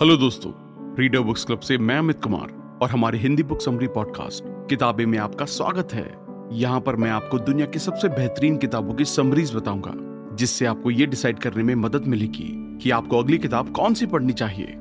Hello 0.00 0.16
दोस्तों 0.16 0.50
reader 0.98 1.20
books 1.20 1.44
club 1.44 1.58
से 1.58 1.76
मैं 1.78 1.96
अमित 1.98 2.20
कुमार 2.22 2.78
और 2.82 2.88
हमारे 2.90 3.18
हिंदी 3.18 3.42
बुक 3.42 3.60
समरी 3.60 3.86
पॉडकास्ट 3.86 4.44
किताबें 4.68 5.04
में 5.06 5.18
आपका 5.18 5.44
स्वागत 5.44 5.92
है। 5.94 6.04
यहाँ 6.52 6.80
पर 6.80 6.96
मैं 6.96 7.10
आपको 7.10 7.38
दुनिया 7.38 7.66
की 7.66 7.78
सबसे 7.78 8.08
बेहतरीन 8.08 8.56
किताबों 8.56 8.94
की 8.94 9.04
समरीज 9.04 9.54
बताऊँगा, 9.54 9.92
जिससे 10.36 10.66
आपको 10.66 10.90
ये 10.90 11.06
डिसाइड 11.06 11.38
करने 11.38 11.62
में 11.62 11.74
मदद 11.74 12.06
मिलेगी 12.06 12.48
कि 12.82 12.90
आपको 12.90 13.18
अगली 13.18 13.38
किताब 13.38 13.70
कौन 13.70 13.94
सी 13.94 14.06
पढ़नी 14.06 14.32
चाहिए। 14.32 14.74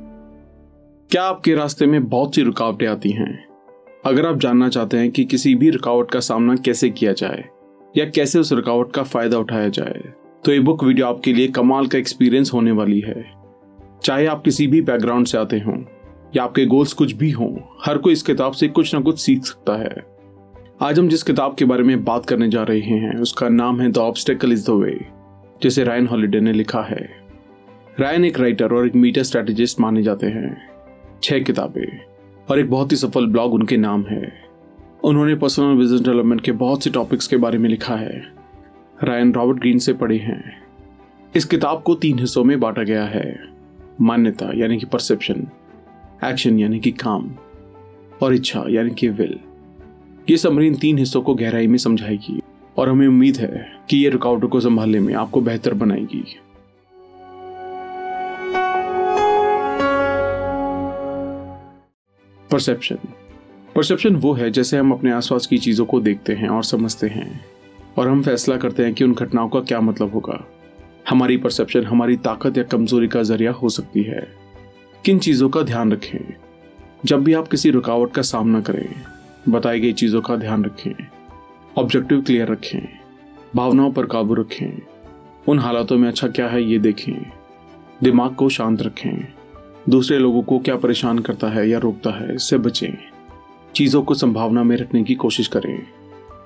क्या 1.11 1.23
आपके 1.23 1.55
रास्ते 1.55 1.85
में 1.85 2.07
बहुत 2.09 2.35
सी 2.35 2.41
रुकावटें 2.41 2.87
आती 2.87 3.11
हैं? 3.11 3.47
अगर 4.05 4.25
आप 4.25 4.39
जानना 4.39 4.69
चाहते 4.69 4.97
हैं 4.97 5.11
कि 5.11 5.25
किसी 5.25 5.55
भी 5.55 5.69
रुकावट 5.69 6.11
का 6.11 6.19
सामना 6.19 6.55
कैसे 6.55 6.89
किया 6.89 7.13
जाए, 7.13 7.43
या 7.97 8.05
कैसे 8.05 8.39
उस 8.39 8.51
रुकावट 8.53 8.91
का 8.91 9.03
फ़ायदा 9.03 9.37
उठाया 9.37 9.69
जाए 9.69 10.13
तो 10.45 10.51
ये 10.51 10.59
बुक 10.59 10.83
वीडियो 10.83 11.07
आपके 11.07 11.33
लिए 11.33 11.47
कमाल 11.47 11.87
का 11.87 11.97
एक्सपीरियंस 11.97 12.51
होने 12.53 12.71
वाली 12.71 12.99
है। 12.99 13.34
चाहे 14.05 14.25
आप 14.25 14.41
किसी 14.41 14.67
भी 14.67 14.81
बैकग्राउंड 14.81 15.27
से 15.27 15.37
आते 15.37 15.59
हों, 15.59 15.83
या 16.35 16.43
आपके 16.43 16.65
गोल्स 16.65 16.93
कुछ 16.93 17.13
भी 17.13 17.31
हों, 17.31 17.57
हर 17.85 17.97
कोई 17.97 18.13
इस 18.13 18.23
किताब 18.23 18.51
से 18.51 18.67
कुछ 18.67 18.95
ना 18.95 19.01
कुछ 19.01 19.19
सीख 19.19 19.43
सकता 19.43 19.77
है। 19.81 20.05
आज 20.81 20.99
हम 20.99 21.07
जिस 21.07 21.23
किताब 21.23 21.55
के 21.55 21.65
बारे 21.65 21.83
में 21.83 22.03
बात 22.03 22.25
करने 22.25 22.49
जा 22.49 22.63
रहे 22.63 22.79
हैं, 22.79 23.19
उसका 23.19 23.49
नाम 23.49 23.81
है 23.81 23.91
the 23.91 23.97
obstacle 23.97 24.51
is 24.51 24.67
the 24.67 24.69
way 24.69 25.05
जिसे 25.61 25.83
रायन 25.83 26.07
हॉलिडे 26.07 26.39
ने 26.39 26.53
लिखा 26.53 26.81
है। 26.81 27.09
रायन 27.99 28.25
एक 28.25 28.39
राइटर 28.39 28.73
और 28.73 28.87
एक 28.87 28.95
मीडिया 28.95 29.23
स्ट्रेटेजिस्ट 29.23 29.79
माने 29.79 30.03
जाते 30.03 30.27
हैं। 30.27 30.69
छह 31.23 31.39
किताबें 31.39 31.99
और 32.49 32.59
एक 32.59 32.69
बहुत 32.69 32.91
ही 32.91 32.97
सफल 32.97 33.27
ब्लॉग 33.27 33.53
उनके 33.53 33.77
नाम 33.77 34.03
है। 34.03 34.33
उन्होंने 35.03 35.35
पर्सनल 35.35 35.75
बिज़नेस 35.75 36.01
डेवलपमेंट 36.01 36.41
के 36.41 36.51
बहुत 36.51 36.83
से 36.83 36.89
टॉपिक्स 36.89 37.27
के 37.27 37.37
बारे 37.37 37.57
में 37.57 37.69
लिखा 37.69 37.95
है। 37.95 38.23
रायन 39.03 39.33
रॉबर्ट 39.33 39.59
ग्रीन 39.59 39.77
से 39.77 39.93
पढ़े 39.93 40.17
हैं। 40.17 40.63
इस 41.35 41.45
किताब 41.45 41.83
को 41.83 41.95
तीन 41.95 42.19
हिस्सों 42.19 42.43
में 42.43 42.59
बांटा 42.59 42.83
गया 42.83 43.03
है। 43.03 43.54
मान्यता, 44.01 44.51
यानी 44.55 44.77
कि 44.77 44.85
परसेप्शन 44.85 45.47
एक्शन 46.23 46.59
यानी 46.59 46.79
कि 46.79 46.91
काम, 46.91 47.29
और 48.23 48.33
इच्छा, 48.33 48.63
यानी 48.69 48.89
कि 48.89 49.09
विल 49.09 49.37
ये 50.29 50.37
समरी 50.37 50.67
इन 50.67 50.75
तीन 50.75 50.97
हिस्सों 50.97 51.21
को 51.21 51.35
गहराई 51.35 51.67
में 51.67 51.77
समझाएगी, 51.77 52.41
और 52.77 52.89
हमें 52.89 53.07
उम्मीद 53.07 53.37
है 53.37 53.65
कि 53.89 53.97
ये 53.97 54.09
रुकावटों 54.09 54.47
को 54.47 54.59
संभालने 54.59 54.99
में 54.99 55.13
आपको 55.13 55.41
बेहतर 55.41 55.73
बनाएगी। 55.73 56.23
परसेप्शन 62.51 62.97
परसेप्शन 63.75 64.15
वो 64.15 64.33
है 64.33 64.49
जैसे 64.51 64.77
हम 64.77 64.91
अपने 64.91 65.11
आसपास 65.11 65.47
की 65.47 65.57
चीज़ों 65.57 65.85
को 65.85 65.99
देखते 65.99 66.33
हैं 66.33 66.49
और 66.49 66.63
समझते 66.63 67.07
हैं, 67.07 67.45
और 67.97 68.07
हम 68.07 68.21
फैसला 68.23 68.57
करते 68.57 68.83
हैं 68.83 68.93
कि 68.93 69.03
उन 69.03 69.13
घटनाओं 69.13 69.49
का 69.49 69.59
क्या 69.59 69.81
मतलब 69.81 70.13
होगा। 70.13 70.43
हमारी 71.09 71.37
परसेप्शन 71.37 71.83
हमारी 71.83 72.15
ताकत 72.17 72.57
या 72.57 72.63
कमज़ोरी 72.63 73.07
का 73.07 73.21
ज़रिया 73.23 73.51
हो 73.51 73.69
सकती 73.69 74.03
है। 74.03 74.27
किन 75.05 75.19
चीज़ों 75.19 75.49
का 75.49 75.61
ध्यान 75.61 75.91
रखें? 75.91 76.33
जब 77.05 77.23
भी 77.23 77.33
आप 77.33 77.47
किसी 77.47 77.69
रुकावट 77.69 78.11
का 78.11 78.21
सामना 78.21 78.61
करें, 78.61 78.87
बताई 79.49 79.79
गई 79.79 79.93
चीज़ों 79.93 80.21
का 80.21 80.35
ध्यान 80.35 80.65
रखें 80.65 80.93
ऑब्जेक्टिव 81.77 82.21
क्लियर 82.21 82.47
रखें, 82.47 82.87
भावनाओं 83.55 83.91
पर 83.91 84.05
काबू 84.05 84.33
रखें, 84.33 84.81
उन 85.47 85.59
हालातों 85.59 85.97
में 85.97 86.07
अच्छा 86.07 86.27
क्या 86.27 86.47
है 86.47 86.63
ये 86.63 86.79
देखें, 86.79 87.25
दिमाग 88.03 88.35
को 88.35 88.49
शांत 88.49 88.81
रखें, 88.81 89.27
दूसरे 89.89 90.17
लोगों 90.19 90.41
को 90.41 90.59
क्या 90.59 90.75
परेशान 90.75 91.19
करता 91.19 91.47
है 91.47 91.69
या 91.69 91.79
रोकता 91.79 92.11
है, 92.11 92.35
इससे 92.35 92.57
बचें। 92.57 92.93
चीज़ों 93.75 94.01
को 94.03 94.13
संभावना 94.13 94.63
में 94.63 94.75
रखने 94.77 95.03
की 95.03 95.15
कोशिश 95.15 95.47
करें। 95.47 95.87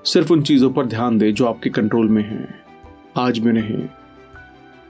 सिर्फ़ 0.04 0.32
उन 0.32 0.42
चीज़ों 0.42 0.70
पर 0.70 0.86
ध्यान 0.86 1.18
दें 1.18 1.32
जो 1.34 1.46
आपके 1.46 1.70
कंट्रोल 1.70 2.08
में 2.08 2.22
हैं। 2.22 2.48
आज 3.16 3.38
में 3.38 3.52
रहें 3.52 3.88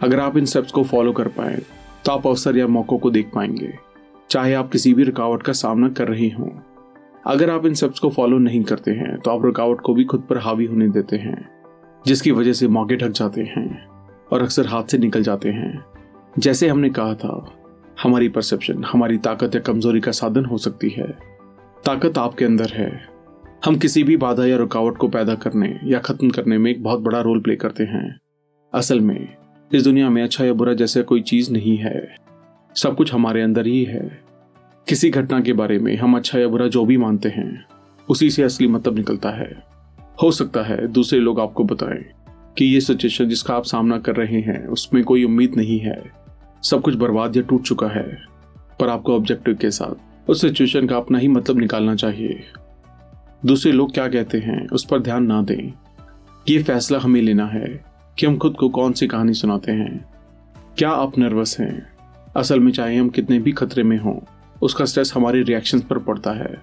अगर 0.01 0.21
आप 0.21 0.37
इन 0.37 0.45
स्टेप्स 0.45 0.73
को 0.73 0.83
फॉलो 0.85 1.13
कर 1.13 1.29
पाए 1.29 1.61
तो 2.05 2.13
आप 2.13 2.27
अवसर 2.27 2.57
या 2.57 2.67
मौकों 2.67 2.99
को 2.99 3.11
देख 3.11 3.31
पाएँगे, 3.35 3.73
चाहे 4.31 4.55
आप 4.55 4.71
किसी 4.71 4.93
भी 4.95 5.05
रुकावट 5.05 5.43
का 5.43 5.53
सामना 5.53 5.89
कर 5.89 6.09
रहे 6.09 6.29
हों। 6.29 6.49
अगर 7.27 7.51
आप 7.51 7.67
इन 7.67 7.75
स्टेप्स 7.75 7.99
को 7.99 8.11
फॉलो 8.11 8.39
नहीं 8.39 8.63
करते 8.63 8.91
हैं 8.91 9.19
तो 9.19 9.31
आप 9.31 9.45
रुकावट 9.45 9.81
को 9.81 9.95
भी 9.95 10.05
खुद 10.05 10.21
पर 10.21 10.39
हावी 10.39 10.67
होने 10.67 10.89
देते 10.89 11.17
हैं, 11.17 11.49
जिसकी 12.05 12.31
वजह 12.31 12.53
से 12.53 12.69
मौके 12.69 12.97
ढक 12.97 13.11
जाते 13.11 13.43
हैं 13.47 13.87
और 14.33 14.43
अक्सर 14.43 14.67
हाथ 14.67 14.85
से 14.85 14.99
निकल 14.99 15.23
जाते 15.23 15.49
हैं। 15.49 15.85
जैसे 16.39 16.69
हमने 16.69 16.91
कहा 16.91 17.15
था, 17.15 17.57
हमारी 18.03 18.29
परसेप्शन 18.29 18.85
हमारी 18.85 19.19
ताकत 19.19 19.55
या 19.55 19.61
कमज़ोरी 19.61 20.01
का 20.01 20.13
साधन 20.13 20.45
हो 20.45 20.59
सकती 20.59 20.89
है। 20.89 21.07
ताकत 21.85 22.19
आपके 22.19 22.45
अंदर 22.45 22.73
है। 22.73 22.91
हम 23.65 23.77
किसी 23.77 24.03
भी 24.05 24.17
बाधा 24.17 24.47
या 24.47 24.57
रुकावट 24.57 24.97
को 24.97 25.09
पैदा 25.09 25.35
करने 25.35 25.79
या 25.85 25.99
खत्म 25.99 26.31
करने 26.31 26.59
में 26.59 26.71
एक 26.71 26.83
बहुत 26.83 27.01
बड़ा 27.01 27.21
रोल 27.21 27.41
प्ले 27.41 27.57
करते 27.57 27.85
हैं। 27.85 28.19
असल 28.73 29.01
में 29.01 29.40
इस 29.75 29.85
दुनिया 29.85 30.11
में 30.11 30.23
अच्छा 30.23 30.45
या 30.45 30.53
बुरा 30.53 30.75
जैसे 30.75 31.03
कोई 31.03 31.21
चीज़ 31.21 31.53
नहीं 31.53 31.77
है। 31.77 32.17
सब 32.77 32.97
कुछ 32.97 33.13
हमारे 33.13 33.43
अंदर 33.43 33.67
ही 33.67 33.85
है। 33.85 34.21
किसी 34.89 35.11
घटना 35.11 35.41
के 35.41 35.53
बारे 35.53 35.79
में 35.79 35.97
हम 35.97 36.17
अच्छा 36.17 36.39
या 36.39 36.49
बुरा 36.49 36.69
जो 36.69 36.85
भी 36.85 36.97
मानते 36.97 37.29
हैं, 37.29 37.65
उसी 38.09 38.31
से 38.31 38.43
असली 38.43 38.69
मतलब 38.69 38.97
निकलता 38.97 39.31
है। 39.31 39.63
हो 40.23 40.31
सकता 40.31 40.63
है 40.63 40.87
दूसरे 40.87 41.19
लोग 41.19 41.41
आपको 41.41 41.65
बताएँ 41.65 42.05
कि 42.59 42.65
ये 42.65 42.81
सिचुएशन 42.81 43.29
जिसका 43.29 43.55
आप 43.55 43.65
सामना 43.65 43.99
कर 43.99 44.17
रहे 44.17 44.41
हैं, 44.41 44.67
उसमें 44.67 45.05
कोई 45.05 45.25
उम्मीद 45.25 45.55
नहीं 45.57 45.79
है। 45.79 46.13
सब 46.63 46.83
कुछ 46.83 46.95
बर्बाद 46.95 47.37
या 47.37 47.43
टूट 47.43 47.63
चुका 47.63 47.89
है, 47.89 48.19
पर 48.81 48.89
आपको 48.89 49.17
ऑब्जेक्टिव 49.17 49.55
के 49.55 49.71
साथ 49.71 50.31
उस 50.31 50.41
सिचुएशन 50.41 50.87
का 50.87 50.97
अपना 50.97 51.19
ही 51.19 51.29
मतलब 51.29 51.59
निकालना 51.59 51.95
चाहिए। 51.95 52.43
दूसरे 53.47 53.73
लोग 53.73 53.95
क्या 53.95 54.09
कहते 54.09 54.39
हैं, 54.39 54.69
उस 54.69 54.85
पर 54.85 54.99
ध्यान 54.99 55.25
ना 55.25 55.43
दें। 55.43 55.73
ये 56.49 56.63
फैसला 56.63 56.99
हमें 56.99 57.23
लेना 57.23 57.47
है। 57.47 57.90
कि 58.21 58.27
हम 58.27 58.37
खुद 58.37 58.55
को 58.55 58.69
कौन 58.69 58.93
सी 58.93 59.07
कहानी 59.07 59.35
सुनाते 59.35 59.73
हैं? 59.73 60.11
क्या 60.79 60.91
आप 60.91 61.19
नर्वस 61.19 61.61
हैं? 61.61 61.93
असल 62.37 62.61
में 62.61 62.73
चाहे 62.73 62.97
हम 62.97 63.09
कितने 63.09 63.39
भी 63.39 63.53
खतरे 63.53 63.83
में 63.83 63.99
हों, 63.99 64.19
उसका 64.63 64.85
स्ट्रेस 64.85 65.13
हमारे 65.15 65.43
रिएक्शंस 65.43 65.83
पर 65.83 65.99
पड़ता 65.99 66.33
है। 66.33 66.63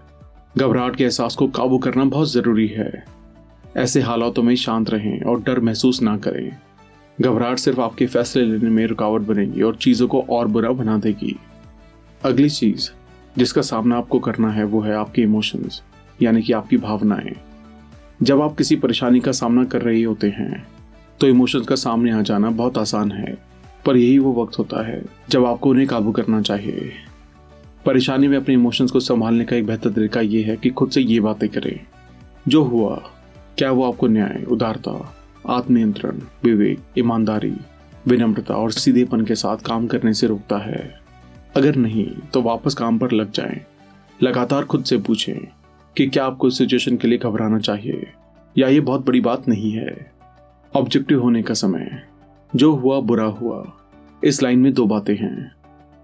घबराहट 0.57 0.95
के 0.95 1.03
एहसास 1.03 1.35
को 1.35 1.47
काबू 1.47 1.77
करना 1.77 2.05
बहुत 2.05 2.31
ज़रूरी 2.31 2.67
है। 2.67 3.05
ऐसे 3.77 4.01
हालातों 4.01 4.43
में 4.43 4.55
शांत 4.55 4.89
रहें 4.89 5.21
और 5.21 5.41
डर 5.41 5.59
महसूस 5.59 6.01
ना 6.01 6.17
करें। 6.17 6.57
घबराहट 7.21 7.57
सिर्फ़ 7.57 7.81
आपके 7.81 8.05
फैसले 8.05 8.43
लेने 8.43 8.69
में 8.69 8.87
रुकावट 8.87 9.21
बनेगी 9.21 9.61
और 9.61 9.75
चीज़ों 9.75 10.07
को 10.07 10.21
और 10.21 10.47
बुरा 10.47 10.71
बना 10.71 10.97
देगी। 10.97 11.39
अगली 12.25 12.49
चीज़ 12.49 12.89
जिसका 13.37 13.61
सामना 13.61 13.97
आपको 13.97 14.19
करना 14.19 14.51
है, 14.51 14.63
वो 14.63 14.81
है 14.81 14.95
आपके 14.95 15.21
इमोशंस 15.21 15.83
यानी 16.21 16.41
कि 16.41 16.53
आपकी 16.53 16.77
भावनाएँ। 16.77 17.35
जब 18.21 18.41
आप 18.41 18.55
किसी 18.57 18.75
परेशानी 18.75 19.19
का 19.19 19.31
सामना 19.31 19.63
कर 19.63 19.81
रहे 19.81 20.03
होते 20.03 20.29
हैं 20.29 20.76
तो 21.19 21.27
इमोशंस 21.27 21.65
का 21.65 21.75
सामने 21.75 22.11
आ 22.11 22.21
जाना 22.21 22.49
बहुत 22.49 22.77
आसान 22.77 23.11
है, 23.11 23.37
पर 23.85 23.97
यही 23.97 24.19
वो 24.19 24.43
वक्त 24.43 24.59
होता 24.59 24.87
है 24.87 25.03
जब 25.29 25.45
आपको 25.45 25.69
उन्हें 25.69 25.87
काबू 25.87 26.11
करना 26.11 26.41
चाहिए। 26.41 26.91
परेशानी 27.85 28.27
में 28.27 28.37
अपने 28.37 28.53
इमोशंस 28.53 28.91
को 28.91 28.99
संभालने 28.99 29.45
का 29.45 29.55
एक 29.55 29.65
बेहतर 29.65 29.89
तरीका 29.89 30.21
यह 30.21 30.47
है 30.47 30.57
कि 30.57 30.69
खुद 30.69 30.89
से 30.89 31.01
ये 31.01 31.19
बातें 31.19 31.49
करें। 31.49 31.79
जो 32.47 32.63
हुआ, 32.63 32.95
क्या 33.57 33.71
वो 33.71 33.91
आपको 33.91 34.07
न्याय, 34.07 34.45
उदारता, 34.49 35.15
आत्मनियंत्रण, 35.49 36.21
विवेक, 36.43 36.79
ईमानदारी, 36.97 37.53
विनम्रता 38.07 38.53
और 38.53 38.71
सीधेपन 38.71 39.25
के 39.25 39.35
साथ 39.35 39.57
काम 39.57 39.87
करने 39.87 40.13
से 40.13 40.27
रोकता 40.27 40.57
है। 40.57 40.99
अगर 41.55 41.75
नहीं 41.75 42.07
तो 42.33 42.41
वापस 42.41 42.73
काम 42.73 42.97
पर 42.97 43.11
लग 43.11 43.31
जाएँ। 43.31 43.61
लगातार 44.23 44.63
खुद 44.63 44.83
से 44.83 44.97
पूछें 44.97 45.47
कि 45.97 46.07
क्या 46.07 46.25
आपको 46.25 46.47
इस 46.47 46.57
सिचुएशन 46.57 46.97
के 46.97 47.07
लिए 47.07 47.17
घबराना 47.17 47.59
चाहिए? 47.59 48.07
या 48.57 48.67
ये 48.67 48.79
बहुत 48.79 49.05
बड़ी 49.05 49.21
बात 49.21 49.47
नहीं 49.47 49.71
है? 49.71 50.16
ऑब्जेक्टिव 50.75 51.21
होने 51.21 51.41
का 51.43 51.53
समय 51.53 52.01
जो 52.55 52.73
हुआ, 52.73 52.99
बुरा 52.99 53.25
हुआ, 53.25 53.63
इस 54.23 54.41
लाइन 54.43 54.59
में 54.59 54.73
दो 54.73 54.85
बातें 54.85 55.15
हैं। 55.15 55.51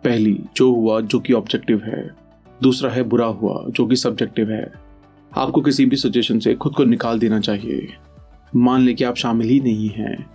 पहली, 0.03 0.39
जो 0.55 0.73
हुआ, 0.73 0.99
जो 1.01 1.19
कि 1.19 1.33
ऑब्जेक्टिव 1.33 1.81
है। 1.85 2.09
दूसरा 2.61 2.89
है, 2.89 3.03
बुरा 3.03 3.25
हुआ, 3.25 3.65
जो 3.69 3.85
कि 3.85 3.95
सब्जेक्टिव 3.95 4.51
है। 4.51 4.71
आपको 5.37 5.61
किसी 5.61 5.85
भी 5.85 5.95
सिचुएशन 5.95 6.39
से 6.39 6.53
खुद 6.55 6.73
को 6.73 6.83
निकाल 6.83 7.19
देना 7.19 7.39
चाहिए। 7.39 7.87
मान 8.55 8.81
ले 8.81 8.93
कि 8.93 9.03
आप 9.03 9.15
शामिल 9.15 9.47
ही 9.47 9.59
नहीं 9.59 9.89
हैं 9.89 10.25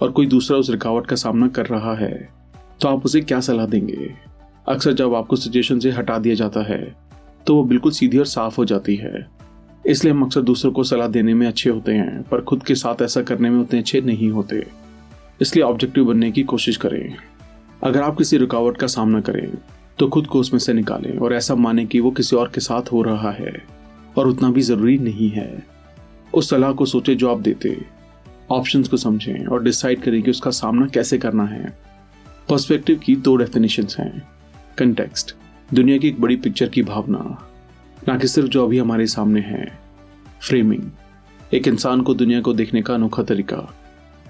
और 0.00 0.10
कोई 0.10 0.26
दूसरा 0.26 0.56
उस 0.56 0.70
रुकावट 0.70 1.06
का 1.06 1.16
सामना 1.16 1.48
कर 1.48 1.66
रहा 1.66 1.94
है 1.94 2.28
तो 2.80 2.88
आप 2.88 3.04
उसे 3.04 3.20
क्या 3.20 3.40
सलाह 3.40 3.66
देंगे? 3.66 4.14
अक्सर 4.68 4.92
जब 4.92 5.14
आपको 5.14 5.36
सिचुएशन 5.36 5.78
से 5.78 5.90
हटा 5.90 6.18
दिया 6.18 6.34
जाता 6.34 6.62
है 6.62 6.96
तो 7.46 7.54
वो 7.56 7.64
बिल्कुल 7.64 7.92
सीधी 7.92 8.18
और 8.18 8.24
साफ़ 8.24 8.56
हो 8.56 8.64
जाती 8.64 8.96
है। 8.96 9.35
इसलिए 9.86 10.12
हम 10.12 10.22
अक्सर 10.22 10.40
दूसरों 10.40 10.72
को 10.72 10.84
सलाह 10.84 11.08
देने 11.08 11.34
में 11.34 11.46
अच्छे 11.46 11.70
होते 11.70 11.92
हैं, 11.92 12.22
पर 12.22 12.40
खुद 12.40 12.62
के 12.62 12.74
साथ 12.74 13.02
ऐसा 13.02 13.22
करने 13.22 13.50
में 13.50 13.60
उतने 13.60 13.78
अच्छे 13.78 14.00
नहीं 14.00 14.30
होते। 14.30 14.66
इसलिए 15.42 15.64
ऑब्जेक्टिव 15.64 16.04
बनने 16.04 16.30
की 16.30 16.42
कोशिश 16.42 16.76
करें। 16.76 17.14
अगर 17.84 18.02
आप 18.02 18.16
किसी 18.18 18.36
रुकावट 18.36 18.76
का 18.76 18.86
सामना 18.86 19.20
करें 19.20 19.50
तो 19.98 20.08
खुद 20.08 20.26
को 20.26 20.40
उसमें 20.40 20.58
से 20.60 20.72
निकालें 20.72 21.16
और 21.18 21.34
ऐसा 21.34 21.54
माने 21.54 21.84
कि 21.86 22.00
वो 22.00 22.10
किसी 22.10 22.36
और 22.36 22.50
के 22.54 22.60
साथ 22.60 22.92
हो 22.92 23.02
रहा 23.02 23.30
है 23.30 23.52
और 24.16 24.28
उतना 24.28 24.50
भी 24.50 24.60
ज़रूरी 24.60 24.96
नहीं 24.98 25.30
है। 25.30 25.62
उस 26.34 26.50
सलाह 26.50 26.72
को 26.72 26.86
सोचे 26.86 27.14
जो 27.14 27.28
आप 27.28 27.40
देते। 27.40 27.76
ऑप्शन 28.50 28.82
को 28.82 28.96
समझें 28.96 29.46
और 29.46 29.62
डिसाइड 29.62 30.02
करें 30.02 30.22
कि 30.22 30.30
उसका 30.30 30.50
सामना 30.50 30.86
कैसे 30.86 31.18
करना 31.18 31.44
है। 31.44 31.78
पर्सपेक्टिव 32.48 32.98
की 32.98 33.16
दो 33.16 33.36
डेफिनेशन 33.36 33.86
हैं। 33.98 34.22
कंटेक्स्ट 34.78 35.34
दुनिया 35.74 35.98
की 35.98 36.08
एक 36.08 36.20
बड़ी 36.20 36.36
पिक्चर 36.36 36.68
की 36.68 36.82
भावना। 36.82 37.50
ना 38.08 38.18
कि 38.18 38.28
सिर्फ़ 38.28 38.48
जो 38.48 38.64
अभी 38.64 38.78
हमारे 38.78 39.06
सामने 39.06 39.40
है। 39.40 39.78
फ्रेमिंग 40.48 40.82
एक 41.54 41.68
इंसान 41.68 42.00
को 42.00 42.14
दुनिया 42.14 42.40
को 42.40 42.52
देखने 42.52 42.82
का 42.82 42.94
अनोखा 42.94 43.22
तरीका। 43.22 43.74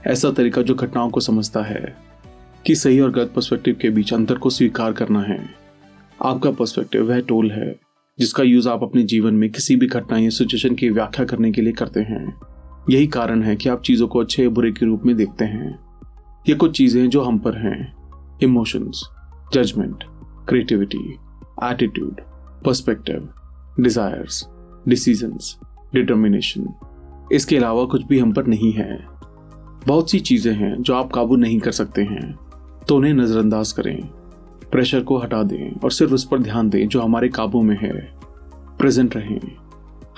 ऐसा 0.07 0.31
तरीका 0.31 0.63
जो 0.63 0.75
घटनाओं 0.75 1.11
को 1.11 1.21
समझता 1.21 1.63
है 1.63 1.97
कि 2.67 2.75
सही 2.75 3.01
और 3.01 3.11
गलत 3.11 3.33
पर्सपेक्टिव 3.37 3.77
के 3.83 3.91
बीच 3.91 4.15
अंतर 4.15 4.35
को 4.35 4.51
स्वीकार 4.51 4.93
करना 4.93 5.21
है। 5.21 5.51
आपका 6.25 6.51
पर्सपेक्टिव 6.51 7.09
वह 7.09 7.21
टोल 7.21 7.51
है 7.51 7.81
जिसका 8.19 8.43
यूज़ 8.43 8.69
आप 8.69 8.83
अपने 8.83 9.03
जीवन 9.03 9.35
में 9.35 9.51
किसी 9.51 9.77
भी 9.77 9.87
घटना 9.87 10.19
या 10.19 10.31
सिचुएशन 10.31 10.75
की 10.75 10.91
व्याख्या 10.91 11.27
करने 11.27 11.53
के 11.53 11.63
लिए 11.63 11.73
करते 11.73 12.01
हैं। 12.01 12.41
यही 12.91 13.07
कारण 13.07 13.43
है 13.43 13.57
कि 13.57 13.69
आप 13.69 13.83
चीज़ों 13.83 14.09
को 14.09 14.21
अच्छे 14.21 14.43
या 14.43 14.49
बुरे 14.49 14.73
के 14.73 14.87
रूप 14.87 15.03
में 15.07 15.17
देखते 15.17 15.45
हैं। 15.45 15.79
ये 16.49 16.55
कुछ 16.55 16.77
चीज़ें 16.77 17.03
हैं 17.03 17.11
जो 17.11 17.23
हम 17.23 17.39
पर 17.39 17.57
हैं। 17.57 17.97
Emotions 18.43 19.09
judgement 19.53 20.05
creativity 20.49 21.19
attitude 21.65 22.21
perspective 22.65 23.29
desires 23.81 24.49
decisions 24.89 25.59
determination 25.95 26.75
इसके 27.33 27.57
अलावा 27.57 27.85
कुछ 27.85 28.07
भी 28.07 28.19
हम 28.19 28.33
पर 28.33 28.47
नहीं 28.47 28.73
है। 28.73 29.07
बहुत 29.87 30.11
सी 30.11 30.21
चीज़ें 30.21 30.55
हैं 30.55 30.83
जो 30.83 30.95
आप 30.95 31.13
काबू 31.13 31.37
नहीं 31.37 31.61
कर 31.61 31.73
सकते 31.73 32.03
हैं। 32.03 32.39
तो 32.89 32.97
उन्हें 32.97 33.15
नजरअंदाज 33.15 33.73
करें। 33.73 34.07
प्रेशर 34.73 35.01
को 35.01 35.19
हटा 35.19 35.43
दें 35.43 35.81
और 35.81 35.91
सिर्फ़ 35.91 36.15
उस 36.15 36.25
पर 36.25 36.39
ध्यान 36.39 36.71
दें 36.71 36.89
जो 36.89 37.01
हमारे 37.01 37.29
काबू 37.29 37.63
में 37.63 37.79
है। 37.79 38.13
प्रेजेंट 38.79 39.17
रहें। 39.17 39.41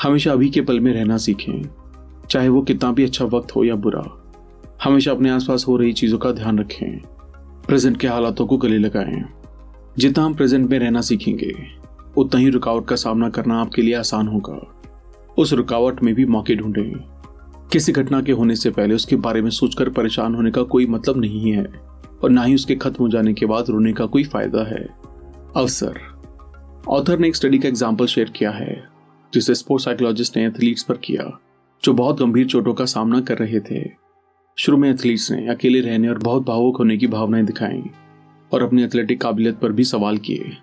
हमेशा 0.03 0.33
अभी 0.33 0.51
के 0.51 0.61
पल 0.61 0.81
में 0.81 0.93
रहना 0.93 1.17
सीखें। 1.17 1.63
चाहे 2.31 2.49
वो 2.49 2.63
कितना 2.63 2.93
भी 2.93 3.05
अच्छा 3.05 3.25
वक्त 3.25 3.57
हो 3.57 3.65
या 3.65 3.75
बुरा। 3.75 4.35
हमेशा 4.85 5.11
अपने 5.11 5.31
आसपास 5.31 5.65
हो 5.69 5.77
रही 5.77 5.93
चीज़ों 5.93 6.19
का 6.19 6.33
ध्यान 6.33 6.59
रखें। 6.59 6.99
प्रेजेंट 7.67 7.97
के 7.97 8.09
हालातों 8.09 8.47
को 8.47 8.57
गले 8.57 8.79
लगाएँ। 8.79 9.25
जितना 9.99 10.25
हम 10.25 10.35
प्रेजेंट 10.35 10.71
में 10.71 10.79
रहना 10.79 11.01
सीखेंगे 11.01 11.78
उतना 12.19 12.41
ही 12.41 12.49
रुकावट 12.49 12.87
का 12.87 12.97
सामना 12.97 13.29
करना 13.29 13.61
आपके 13.61 13.83
लिए 13.83 13.95
आसान 13.95 14.29
होगा। 14.29 14.59
उस 15.39 15.53
रुकावट 15.53 16.03
में 16.03 16.15
भी 16.15 16.25
मौके 16.25 16.55
ढूंढें। 16.55 16.93
किसी 17.73 17.93
घटना 17.93 18.21
के 18.23 18.33
होने 18.33 18.57
से 18.57 18.71
पहले 18.71 18.95
उसके 18.95 19.17
बारे 19.17 19.43
में 19.43 19.51
सोचकर 19.51 19.89
परेशान 19.89 20.35
होने 20.35 20.51
का 20.51 20.63
कोई 20.63 20.87
मतलब 20.87 21.17
नहीं 21.17 21.53
है 21.53 21.65
और 22.23 22.31
ना 22.31 22.43
ही 22.43 22.55
उसके 22.55 22.75
खत्म 22.75 23.05
हो 23.05 23.09
जाने 23.09 23.33
के 23.33 23.47
बाद 23.47 23.71
रोने 23.71 23.93
का 23.93 24.07
कोई 24.07 24.25
फ़ायदा 24.25 24.65
है। 24.69 24.87
अवसर 25.57 26.01
ऑथर 26.89 27.19
ने 27.19 27.29
एक 27.29 27.37
स्टडी 27.37 27.59
का 27.59 27.69
एग्ज़ाम्पल 27.69 28.07
शेयर 28.07 28.31
किया 28.31 28.51
है, 28.51 28.83
जिसे 29.33 29.55
स्पोर्ट्स 29.55 29.85
साइकोलॉजिस्ट 29.85 30.37
ने 30.37 30.47
एथलीट्स 30.47 30.83
पर 30.83 30.97
किया, 30.97 31.31
जो 31.83 31.93
बहुत 31.93 32.21
गंभीर 32.21 32.47
चोटों 32.47 32.75
का 32.75 32.85
सामना 32.85 33.21
कर 33.21 33.39
रहे 33.39 33.61
थे। 33.61 33.83
शुरू 34.59 34.79
में 34.79 34.91
एथलीट्स 34.91 35.31
ने 35.33 35.47
अकेले 35.49 35.81
रहने 35.81 36.09
और 36.09 36.19
बहुत 36.19 36.47
भावुक 36.47 36.77
होने 36.77 36.97
की 36.97 37.07
भावनाएँ 37.07 37.45
दिखाई 37.45 37.83
और 38.53 38.63
अपनी 38.63 38.83
एथलेटिक 38.83 39.21
काबिलियत 39.21 39.59
पर 39.59 39.73
भी 39.73 39.85
सवाल 39.85 40.19
किए। 40.19 40.57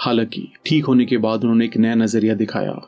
हालाँकि, 0.00 0.52
ठीक 0.66 0.84
होने 0.84 1.04
के 1.04 1.16
बाद 1.18 1.40
उन्होंने 1.40 1.64
एक 1.64 1.76
नया 1.76 1.94
नज़रिया 1.94 2.34
दिखाया। 2.34 2.80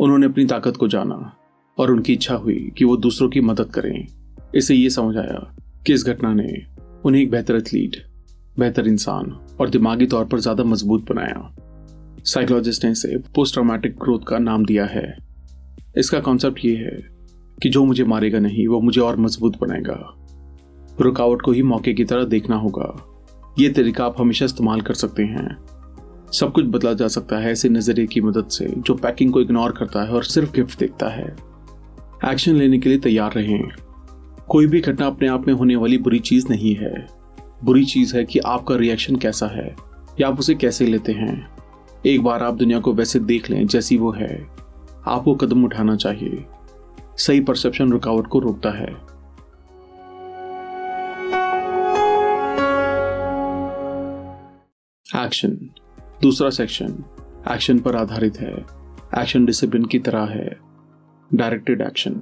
उन्होंने 0.00 0.26
अपनी 0.26 0.44
ताकत 0.44 0.76
को 0.76 0.88
जाना 0.88 1.36
और 1.78 1.90
उनकी 1.90 2.12
इच्छा 2.12 2.34
हुई 2.34 2.72
कि 2.78 2.84
वो 2.84 2.96
दूसरों 2.96 3.28
की 3.28 3.40
मदद 3.40 3.70
करें। 3.70 4.06
इसे 4.54 4.74
ये 4.74 4.90
समझ 4.90 5.16
आया 5.16 5.56
कि 5.86 5.92
इस 5.92 6.06
घटना 6.06 6.34
ने 6.34 6.66
उन्हें 7.04 7.22
एक 7.22 7.30
बेहतर 7.30 7.56
एथलीट, 7.56 7.96
बेहतर 8.58 8.88
इंसान 8.88 9.30
और 9.60 9.70
दिमागी 9.70 10.06
तौर 10.06 10.24
पर 10.24 10.40
ज़्यादा 10.40 10.64
मज़बूत 10.64 11.12
बनाया। 11.12 11.56
साइकोलॉजिस्ट 12.24 12.84
ने 12.84 12.90
इसे 12.90 13.18
पोस्ट 13.18 13.54
ट्रामेटिक 13.54 13.92
ग्रोथ 13.92 14.20
का 14.28 14.38
नाम 14.38 14.64
दिया 14.64 14.84
है। 14.84 15.18
इसका 15.98 16.20
कॉन्सेप्ट 16.20 16.64
ये 16.64 16.76
है 16.76 17.00
कि 17.62 17.68
जो 17.68 17.84
मुझे 17.84 18.04
मारेगा 18.04 18.38
नहीं, 18.38 18.66
वो 18.68 18.80
मुझे 18.80 19.00
और 19.00 19.16
मज़बूत 19.16 19.60
बनाएगा। 19.60 20.14
रुकावट 21.00 21.42
को 21.42 21.52
ही 21.52 21.62
मौके 21.62 21.92
की 21.92 22.04
तरह 22.04 22.24
देखना 22.24 22.56
होगा। 22.56 23.08
ये 23.58 23.68
तरीका 23.68 24.04
आप 24.04 24.20
हमेशा 24.20 24.44
इस्तेमाल 24.44 24.80
कर 24.80 24.94
सकते 24.94 25.22
हैं। 25.22 25.58
सब 26.32 26.52
कुछ 26.52 26.64
बदला 26.64 26.92
जा 26.92 27.08
सकता 27.08 27.36
है 27.36 27.52
ऐसे 27.52 27.68
नज़रिए 27.68 28.06
की 28.06 28.20
मदद 28.20 28.46
से, 28.46 28.74
जो 28.78 28.94
पैकिंग 28.94 29.32
को 29.32 29.40
इग्नोर 29.40 29.72
करता 29.72 30.02
है 30.02 30.10
और 30.10 30.24
सिर्फ़ 30.24 30.52
गिफ्ट 30.52 30.78
देखता 30.78 31.08
है। 31.08 31.36
एक्शन 32.24 32.54
लेने 32.54 32.78
के 32.78 32.88
लिए 32.88 32.98
तैयार 32.98 33.32
रहें। 33.32 33.68
कोई 34.48 34.66
भी 34.66 34.80
घटना 34.80 35.06
अपने 35.06 35.28
आप 35.28 35.46
में 35.46 35.54
होने 35.54 35.76
वाली 35.76 35.98
बुरी 35.98 36.18
चीज़ 36.18 36.48
नहीं 36.50 36.74
है। 36.74 37.06
बुरी 37.64 37.84
चीज़ 37.84 38.16
है 38.16 38.24
कि 38.24 38.38
आपका 38.38 38.76
रिएक्शन 38.76 39.16
कैसा 39.16 39.46
है, 39.46 39.76
या 40.20 40.28
आप 40.28 40.38
उसे 40.38 40.54
कैसे 40.54 40.86
लेते 40.86 41.12
हैं। 41.12 41.48
एक 42.06 42.22
बार 42.22 42.42
आप 42.42 42.54
दुनिया 42.54 42.80
को 42.80 42.92
वैसे 42.92 43.18
देख 43.18 43.50
लें 43.50 43.66
जैसी 43.66 43.96
वो 43.96 44.12
है। 44.12 44.46
आपको 45.06 45.34
कदम 45.34 45.64
उठाना 45.64 45.96
चाहिए। 45.96 46.44
सही 47.16 47.40
परसेप्शन 47.40 47.92
रुकावट 47.92 48.26
को 48.26 48.38
रोकता 48.38 48.70
है। 48.70 49.12
एक्शन 55.26 55.70
दूसरा 56.22 56.50
सेक्शन 56.50 57.04
एक्शन 57.52 57.78
पर 57.78 57.96
आधारित 57.96 58.36
है। 58.40 58.52
एक्शन 59.18 59.44
डिसिप्लिन 59.46 59.84
की 59.84 59.98
तरह 59.98 60.24
है। 60.24 60.56
डायरेक्टेड 61.34 61.80
एक्शन 61.80 62.20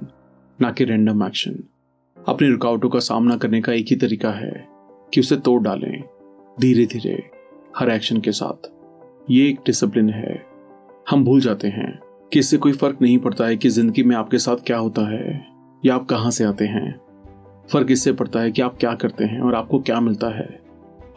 ना 0.61 0.71
कि 0.71 0.83
रेंडम 0.83 1.23
एक्शन 1.23 1.55
अपनी 2.27 2.49
रुकावटों 2.49 2.89
का 2.89 2.99
सामना 2.99 3.37
करने 3.37 3.61
का 3.61 3.73
एक 3.73 3.85
ही 3.89 3.95
तरीका 3.95 4.31
है 4.31 4.67
कि 5.13 5.19
उसे 5.19 5.35
तोड़ 5.35 5.63
डालें 5.63 6.03
धीरे 6.59 6.85
धीरे 6.85 7.29
हर 7.77 7.89
एक्शन 7.89 8.19
के 8.19 8.31
साथ। 8.31 8.69
ये 9.31 9.49
एक 9.49 9.59
डिसिप्लिन 9.65 10.09
है। 10.09 10.45
हम 11.09 11.23
भूल 11.25 11.41
जाते 11.41 11.67
हैं 11.67 11.99
कि 12.33 12.39
इससे 12.39 12.57
कोई 12.57 12.71
फ़र्क 12.71 13.01
नहीं 13.01 13.17
पड़ता 13.17 13.45
है 13.45 13.57
कि 13.57 13.69
ज़िंदगी 13.69 14.03
में 14.03 14.15
आपके 14.15 14.37
साथ 14.37 14.55
क्या 14.55 14.77
होता 14.77 15.09
है 15.09 15.45
या 15.85 15.95
आप 15.95 16.05
कहाँ 16.05 16.31
से 16.31 16.43
आते 16.43 16.65
हैं। 16.65 16.99
फ़र्क 17.71 17.91
इससे 17.91 18.13
पड़ता 18.13 18.39
है 18.39 18.51
कि 18.51 18.61
आप 18.61 18.77
क्या 18.79 18.93
करते 18.93 19.23
हैं 19.23 19.41
और 19.41 19.55
आपको 19.55 19.79
क्या 19.79 19.99
मिलता 19.99 20.27
है। 20.27 20.60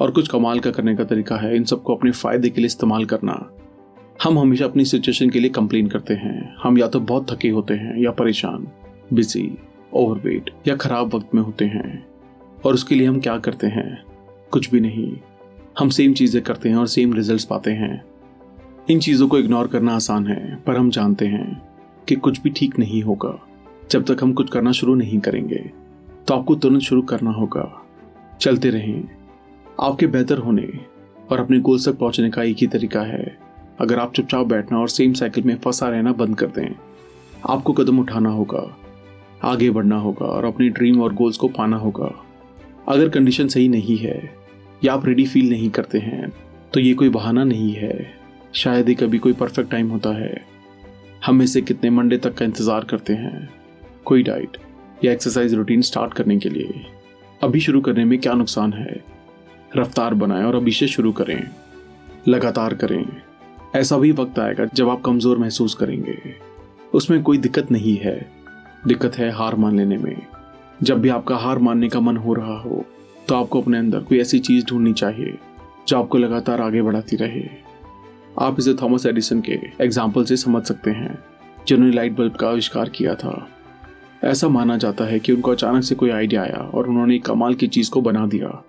और 0.01 0.11
कुछ 0.11 0.29
कमाल 0.29 0.61
का 0.61 0.71
करने 0.71 0.95
का 0.97 1.05
तरीका 1.05 1.37
है 1.37 1.55
इन 1.57 1.65
सबको 1.65 1.95
अपने 1.95 2.11
फ़ायदे 2.11 2.51
के 2.51 2.61
लिए 2.61 2.67
इस्तेमाल 2.67 3.05
करना। 3.05 3.35
हम 4.23 4.39
हमेशा 4.39 4.65
अपनी 4.65 4.85
सिचुएशन 4.85 5.31
के 5.31 5.41
लिए 5.41 5.51
कंप्लेन 5.51 5.89
करते 5.89 6.15
हैं। 6.15 6.57
हम 6.63 6.79
या 6.79 6.89
तो 6.89 7.01
बहुत 7.01 7.31
थके 7.31 7.49
होते 7.49 7.75
हैं 7.75 7.97
या 7.99 8.11
परेशान 8.11 8.67
बिज़ी 9.13 9.51
ओवरवेट 9.93 10.51
या 10.69 10.77
खराब 10.77 11.15
वक्त 11.15 11.35
में 11.35 11.43
होते 11.43 11.65
हैं। 11.65 12.07
और 12.67 12.75
उसके 12.75 12.95
लिए 12.95 13.07
हम 13.07 13.21
क्या 13.21 13.37
करते 13.39 13.67
हैं? 13.67 14.03
कुछ 14.51 14.71
भी 14.71 14.81
नहीं। 14.81 15.17
हम 15.79 15.89
सेम 15.89 16.13
चीज़ें 16.13 16.43
करते 16.43 16.69
हैं 16.69 16.77
और 16.77 16.87
सेम 16.87 17.13
रिजल्ट्स 17.13 17.45
पाते 17.45 17.71
हैं। 17.71 18.05
इन 18.91 19.01
चीज़ों 19.01 19.29
को 19.29 19.39
इग्नोर 19.39 19.67
करना 19.67 19.95
आसान 19.95 20.27
है, 20.27 20.57
पर 20.57 20.77
हम 20.77 20.91
जानते 20.91 21.27
हैं 21.27 21.63
कि 22.09 22.15
कुछ 22.15 22.41
भी 22.43 22.51
ठीक 22.51 22.79
नहीं 22.79 23.03
होगा। 23.03 23.39
जब 23.91 24.05
तक 24.05 24.23
हम 24.23 24.33
कुछ 24.33 24.51
करना 24.51 24.73
शुरू 24.73 24.95
नहीं 24.95 25.19
करेंगे 25.19 25.71
तो 26.29 26.35
आपको 26.35 26.55
तुरंत 26.55 26.81
शुरू 26.81 27.03
करना 27.03 27.31
होगा। 27.31 27.87
चलते 28.41 28.71
रहें। 28.71 29.24
आपके 29.79 30.07
बेहतर 30.07 30.39
होने 30.39 30.69
और 31.31 31.41
अपने 31.41 31.59
गोल्स 31.61 31.89
तक 31.89 31.99
पहुँचने 31.99 32.31
का 32.31 32.43
एक 32.43 32.57
ही 32.57 32.67
तरीका 32.67 33.01
है। 33.03 33.37
अगर 33.81 33.99
आप 33.99 34.13
चुपचाप 34.15 34.47
बैठना 34.47 34.79
और 34.79 34.89
सेम 34.89 35.13
साइकिल 35.13 35.45
में 35.45 35.57
फंसा 35.57 35.89
रहना 35.89 36.13
बंद 36.13 36.39
कर 36.39 36.47
दें, 36.49 36.75
आपको 37.49 37.73
कदम 37.73 37.99
उठाना 38.01 38.31
होगा, 38.31 38.67
आगे 39.45 39.71
बढ़ना 39.71 39.97
होगा 39.99 40.27
और 40.27 40.45
अपनी 40.45 40.69
ड्रीम 40.69 41.01
और 41.03 41.15
गोल्स 41.15 41.37
को 41.37 41.49
पाना 41.49 41.77
होगा। 41.77 42.13
अगर 42.89 43.09
कंडीशन 43.09 43.49
सही 43.49 43.69
नहीं 43.69 43.97
है 43.99 44.19
या 44.85 44.95
आप 44.95 45.07
रेडी 45.07 45.27
फील 45.27 45.51
नहीं 45.51 45.71
करते 45.71 45.99
हैं 45.99 46.33
तो 46.73 46.81
ये 46.81 46.95
कोई 46.95 47.09
बहाना 47.09 47.45
नहीं 47.45 47.73
है। 47.73 48.25
शायद 48.55 48.89
ही 48.89 48.95
कभी 48.95 49.19
कोई 49.19 49.33
परफेक्ट 49.33 49.71
टाइम 49.71 49.91
होता 49.91 50.11
है। 50.19 50.45
हम 51.27 51.43
इसे 51.43 51.61
कितने 51.63 51.91
मंडे 51.91 52.17
तक 52.19 52.35
का 52.35 52.45
इंतज़ार 52.45 52.85
करते 52.85 53.13
हैं? 53.15 53.49
कोई 54.05 54.23
डाइट 54.23 54.57
या 55.05 55.13
एक्सरसाइज 55.13 55.55
रूटीन 55.55 55.83
स्टार्ट 55.83 56.15
करने 56.15 56.39
के 56.39 56.49
लिए। 56.49 56.85
अभी 57.43 57.61
शुरू 57.61 57.81
करने 57.81 58.05
में 58.05 58.19
क्या 58.19 58.33
नुकसान 58.35 58.73
है? 58.73 59.04
रफ्तार 59.77 60.15
बनाएँ 60.15 60.45
और 60.45 60.55
अभी 60.55 60.73
से 60.73 60.87
शुरू 60.89 61.13
करें। 61.13 61.51
लगातार 62.29 62.75
करें। 62.75 63.05
ऐसा 63.77 63.97
भी 63.99 64.11
वक्त 64.13 64.39
आएगा 64.39 64.65
जब 64.75 64.89
आप 64.89 65.01
कमज़ोर 65.03 65.39
महसूस 65.39 65.75
करेंगे। 65.75 66.19
उसमें 66.95 67.23
कोई 67.23 67.39
दिक्कत 67.39 67.71
नहीं 67.71 67.97
है। 67.97 68.17
दिक्कत 68.87 69.17
है 69.19 69.31
हार 69.31 69.55
मान 69.55 69.77
लेने 69.77 69.97
में। 69.97 70.17
जब 70.83 71.01
भी 71.01 71.09
आपका 71.09 71.37
हार 71.37 71.59
मानने 71.59 71.89
का 71.89 72.01
मन 72.01 72.17
हो 72.17 72.35
रहा 72.35 72.59
हो 72.61 72.85
तो 73.29 73.35
आपको 73.35 73.61
अपने 73.61 73.79
अंदर 73.79 74.01
कोई 74.01 74.19
ऐसी 74.21 74.39
चीज़ 74.39 74.65
ढूंढनी 74.67 74.93
चाहिए, 74.93 75.39
जो 75.89 75.99
आपको 75.99 76.19
लगातार 76.19 76.61
आगे 76.61 76.83
बढ़ाती 76.83 77.17
रहे। 77.17 77.43
आप 78.41 78.57
इसे 78.59 78.75
थॉमस 78.75 79.07
एडिसन 79.07 79.41
के 79.41 79.59
एग्ज़ाम्पल 79.81 80.25
से 80.25 80.37
समझ 80.37 80.63
सकते 80.63 80.91
हैं, 80.91 81.19
जिन्होंने 81.69 81.95
लाइट 81.95 82.17
बल्ब 82.17 82.33
का 82.33 82.49
आविष्कार 82.49 82.89
किया 82.89 83.15
था। 83.15 83.49
ऐसा 84.25 84.49
माना 84.49 84.77
जाता 84.77 85.05
है 85.05 85.19
कि 85.21 85.33
उनको 85.33 85.51
अचानक 85.51 85.85
से 85.85 85.95
कोई 85.95 86.11
आइडिया 86.11 86.43
आया 86.43 86.59
और 86.75 86.89
उन्होंने 86.89 87.19
कमाल 87.19 87.55
की 87.55 87.67
चीज़ 87.67 87.91
को 87.91 88.01
बना 88.01 88.27
दिया। 88.27 88.63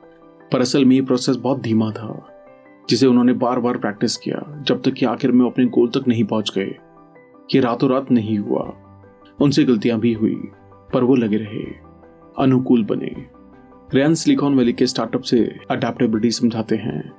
पर 0.52 0.62
असल 0.62 0.86
में 0.86 0.96
ये 0.96 1.02
प्रोसेस 1.02 1.36
बहुत 1.36 1.62
धीमा 1.62 1.90
था, 1.92 2.28
जिसे 2.90 3.08
उन्होंने 3.08 3.34
बार 3.34 3.60
बार 3.60 3.78
प्रैक्टिस 3.78 4.18
किया, 4.18 4.64
जब 4.68 4.82
तक 4.82 4.94
कि 4.94 5.06
आखिर 5.06 5.32
में 5.32 5.46
अपने 5.46 5.66
गोल 5.68 5.88
तक 5.90 6.08
नहीं 6.08 6.24
पहुँच 6.24 6.52
गए 6.56 6.75
ये 7.56 7.60
रातों 7.62 7.90
रात 7.90 8.12
नहीं 8.12 8.38
हुआ। 8.40 8.62
उनसे 9.42 9.64
गलतियाँ 9.64 10.00
भी 10.00 10.14
हुई, 10.14 10.36
पर 10.94 11.04
वो 11.04 11.16
लगे 11.16 11.38
रहे, 11.38 11.64
अनुकूल 12.38 12.84
बने। 12.86 13.16
रियान 13.94 14.14
सिलिकॉन 14.14 14.56
वैली 14.58 14.74
के 14.74 14.86
स्टार्टअप 14.88 15.22
से 15.22 15.40
अडेप्टेबिलिटी 15.72 16.32
समझाते 16.32 16.75
हैं। 16.75 17.12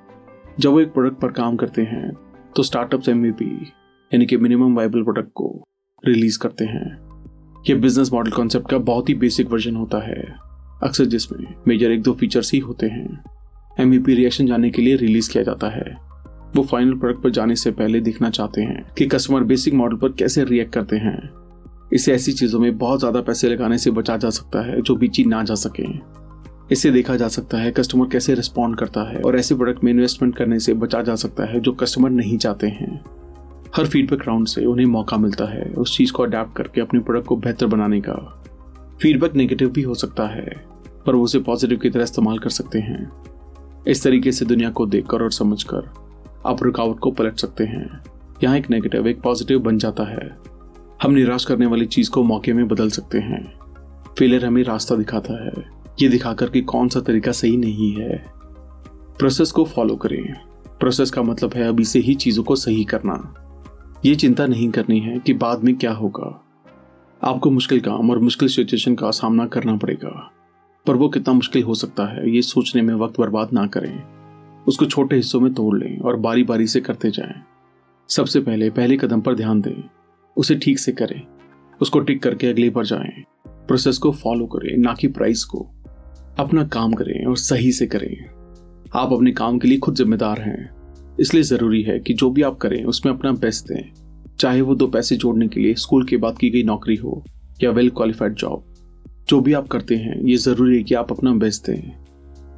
जब 0.60 0.70
वो 0.70 0.80
एक 0.80 0.92
प्रोडक्ट 0.92 1.20
पर 1.20 1.32
काम 1.32 1.56
करते 1.56 1.82
हैं 1.82 2.12
तो 2.56 2.62
स्टार्टअप 2.62 3.08
एम 3.08 3.26
यानी 3.26 4.26
कि 4.26 4.36
मिनिमम 4.36 4.76
वाइबल 4.76 5.02
प्रोडक्ट 5.02 5.30
को 5.34 5.48
रिलीज़ 6.04 6.38
करते 6.38 6.64
हैं। 6.64 7.06
यह 7.70 7.76
बिज़नेस 7.76 8.12
मॉडल 8.12 8.30
कॉन्सेप्ट 8.30 8.70
का 8.70 8.78
बहुत 8.80 9.08
ही 9.08 9.14
बेसिक 9.14 9.50
वर्जन 9.50 9.76
होता 9.76 9.98
है। 9.98 10.45
अक्सर 10.82 11.04
जिसमें 11.04 11.46
मेजर 11.68 11.90
एक 11.90 12.02
दो 12.02 12.12
फीचर्स 12.12 12.52
ही 12.52 12.58
होते 12.58 12.86
हैं। 12.86 13.24
एम 13.80 13.92
रिएक्शन 14.06 14.46
जाने 14.46 14.70
के 14.70 14.82
लिए 14.82 14.96
रिलीज़ 14.96 15.30
किया 15.30 15.42
जाता 15.44 15.68
है। 15.68 15.96
वो 16.56 16.62
फाइनल 16.62 16.94
प्रोडक्ट 16.94 17.22
पर 17.22 17.30
जाने 17.30 17.56
से 17.56 17.70
पहले 17.70 18.00
देखना 18.00 18.30
चाहते 18.30 18.62
हैं 18.62 18.84
कि 18.98 19.06
कस्टमर 19.06 19.44
बेसिक 19.44 19.74
मॉडल 19.74 19.96
पर 19.96 20.12
कैसे 20.12 20.44
रिएक्ट 20.44 20.72
करते 20.72 20.96
हैं। 20.96 21.18
इसे 21.92 22.12
ऐसी 22.12 22.32
चीज़ों 22.32 22.60
में 22.60 22.76
बहुत 22.78 22.98
ज़्यादा 23.00 23.20
पैसे 23.20 23.48
लगाने 23.48 23.78
से 23.78 23.90
बचा 23.90 24.16
जा 24.16 24.30
सकता 24.30 24.62
है 24.66 24.80
जो 24.82 24.96
बेची 24.96 25.24
ना 25.24 25.42
जा 25.42 25.54
सके। 25.54 25.84
इससे 26.72 26.90
देखा 26.90 27.16
जा 27.16 27.28
सकता 27.28 27.58
है 27.58 27.70
कस्टमर 27.70 28.08
कैसे 28.08 28.34
रिस्पॉन्ड 28.34 28.78
करता 28.78 29.02
है 29.10 29.20
और 29.20 29.38
ऐसे 29.38 29.54
प्रोडक्ट 29.54 29.84
में 29.84 29.92
इन्वेस्टमेंट 29.92 30.36
करने 30.36 30.58
से 30.58 30.74
बचा 30.74 31.02
जा 31.02 31.14
सकता 31.14 31.44
है 31.44 31.60
जो 31.60 31.72
कस्टमर 31.72 32.10
नहीं 32.10 32.38
चाहते 32.38 32.66
हैं। 32.66 33.04
हर 33.76 33.86
फीडबैक 33.86 34.26
राउंड 34.28 34.46
से 34.46 34.64
उन्हें 34.64 34.86
मौका 34.86 35.16
मिलता 35.16 35.44
है 35.44 35.64
उस 35.72 35.96
चीज़ 35.96 36.12
को 36.12 36.22
अडेप्ट 36.22 36.56
करके 36.56 36.80
अपने 36.80 37.00
प्रोडक्ट 37.00 37.26
को 37.26 37.36
बेहतर 37.36 37.66
बनाने 37.66 38.00
का। 38.00 38.14
फीडबैक 39.02 39.34
नेगेटिव 39.34 39.70
भी 39.70 39.82
हो 39.82 39.94
सकता 39.94 40.26
है, 40.26 40.64
पर 41.06 41.14
वो 41.14 41.22
उसे 41.22 41.38
पॉजिटिव 41.38 41.78
की 41.78 41.90
तरह 41.90 42.02
इस्तेमाल 42.02 42.38
कर 42.38 42.50
सकते 42.50 42.78
हैं। 42.78 43.12
इस 43.88 44.02
तरीके 44.02 44.32
से 44.32 44.44
दुनिया 44.44 44.70
को 44.70 44.86
देखकर 44.86 45.22
और 45.22 45.32
समझकर 45.32 45.94
आप 46.46 46.62
रुकावट 46.62 46.98
को 46.98 47.10
पलट 47.10 47.36
सकते 47.36 47.64
हैं। 47.64 48.04
यहाँ 48.44 48.58
एक 48.58 48.70
नेगेटिव 48.70 49.06
एक 49.06 49.20
पॉजिटिव 49.20 49.58
बन 49.58 49.78
जाता 49.78 50.04
है। 50.04 50.36
हम 51.02 51.12
निराश 51.12 51.44
करने 51.44 51.66
वाली 51.66 51.86
चीज़ 51.86 52.10
को 52.10 52.22
मौके 52.22 52.52
में 52.52 52.68
बदल 52.68 52.90
सकते 52.90 53.18
हैं। 53.18 53.58
फेलियर 54.18 54.46
हमें 54.46 54.62
रास्ता 54.62 54.94
दिखाता 54.94 55.46
है। 55.46 55.52
ये 56.02 56.08
दिखाकर 56.08 56.48
कि 56.48 56.60
कौन 56.60 56.88
सा 56.88 57.00
तरीका 57.00 57.32
सही 57.32 57.56
नहीं 57.56 57.92
है। 57.92 58.24
प्रोसेस 59.18 59.50
को 59.50 59.64
फॉलो 59.64 59.96
करें। 59.96 60.34
प्रोसेस 60.80 61.10
का 61.10 61.22
मतलब 61.22 61.54
है 61.54 61.68
अभी 61.68 61.84
से 61.84 61.98
ही 61.98 62.14
चीज़ों 62.14 62.44
को 62.44 62.56
सही 62.56 62.84
करना। 62.84 63.34
ये 64.04 64.14
चिंता 64.14 64.46
नहीं 64.46 64.70
करनी 64.70 65.00
है 65.00 65.18
कि 65.18 65.34
बाद 65.34 65.64
में 65.64 65.76
क्या 65.76 65.92
होगा। 65.92 66.45
आपको 67.24 67.50
मुश्किल 67.50 67.80
काम 67.80 68.10
और 68.10 68.18
मुश्किल 68.18 68.48
सिचुएशन 68.48 68.94
का 68.94 69.10
सामना 69.10 69.46
करना 69.46 69.76
पड़ेगा। 69.76 70.32
पर 70.86 70.96
वो 70.96 71.08
कितना 71.08 71.34
मुश्किल 71.34 71.62
हो 71.62 71.74
सकता 71.74 72.06
है, 72.06 72.30
ये 72.30 72.42
सोचने 72.42 72.82
में 72.82 72.94
वक्त 72.94 73.20
बर्बाद 73.20 73.52
ना 73.52 73.66
करें। 73.66 74.02
उसको 74.64 74.84
छोटे 74.84 75.16
हिस्सों 75.16 75.40
में 75.40 75.54
तोड़ 75.54 75.78
लें 75.78 75.98
और 75.98 76.16
बारी 76.16 76.42
बारी 76.42 76.66
से 76.66 76.80
करते 76.80 77.10
जाएँ। 77.10 77.42
सबसे 78.08 78.40
पहले 78.40 78.70
पहले 78.70 78.96
कदम 78.96 79.20
पर 79.20 79.34
ध्यान 79.34 79.60
दें। 79.60 79.88
उसे 80.36 80.54
ठीक 80.54 80.78
से 80.78 80.92
करें। 80.92 81.22
उसको 81.82 82.00
टिक 82.00 82.22
करके 82.22 82.46
अगले 82.46 82.70
पर 82.70 82.84
जाएँ। 82.84 83.22
प्रोसेस 83.48 83.98
को 83.98 84.12
फॉलो 84.12 84.46
करें, 84.46 84.78
ना 84.78 84.94
कि 84.94 85.08
प्राइस 85.08 85.44
को। 85.44 85.70
अपना 86.38 86.64
काम 86.64 86.92
करें 86.92 87.26
और 87.26 87.36
सही 87.36 87.72
से 87.72 87.86
करें। 87.86 88.24
आप 88.94 89.12
अपने 89.12 89.32
काम 89.32 89.58
के 89.58 89.68
लिए 89.68 89.78
खुद 89.78 89.94
जिम्मेदार 89.94 90.40
हैं। 90.40 90.76
इसलिए 91.20 91.42
ज़रूरी 91.42 91.82
है 91.82 91.98
कि 91.98 92.14
जो 92.14 92.30
भी 92.30 92.42
आप 92.42 92.56
करें, 92.56 92.84
उसमें 92.84 93.12
अपना 93.12 93.32
बेस्ट 93.32 93.64
दें। 93.64 94.05
चाहे 94.40 94.60
वो 94.60 94.74
दो 94.74 94.86
पैसे 94.86 95.16
जोड़ने 95.16 95.48
के 95.48 95.60
लिए 95.60 95.74
स्कूल 95.74 96.04
के 96.04 96.16
बाद 96.16 96.38
की 96.38 96.50
गई 96.50 96.62
नौकरी 96.62 96.96
हो 96.96 97.22
या 97.62 97.70
वेल 97.70 97.90
क्वालिफाइड 97.90 98.34
जॉब 98.34 98.64
जो 99.28 99.40
भी 99.40 99.52
आप 99.52 99.68
करते 99.68 99.96
हैं, 99.96 100.20
ये 100.22 100.36
ज़रूरी 100.36 100.76
है 100.76 100.82
कि 100.82 100.94
आप 100.94 101.12
अपना 101.12 101.32
बेस्ट 101.32 101.66
दें 101.66 101.92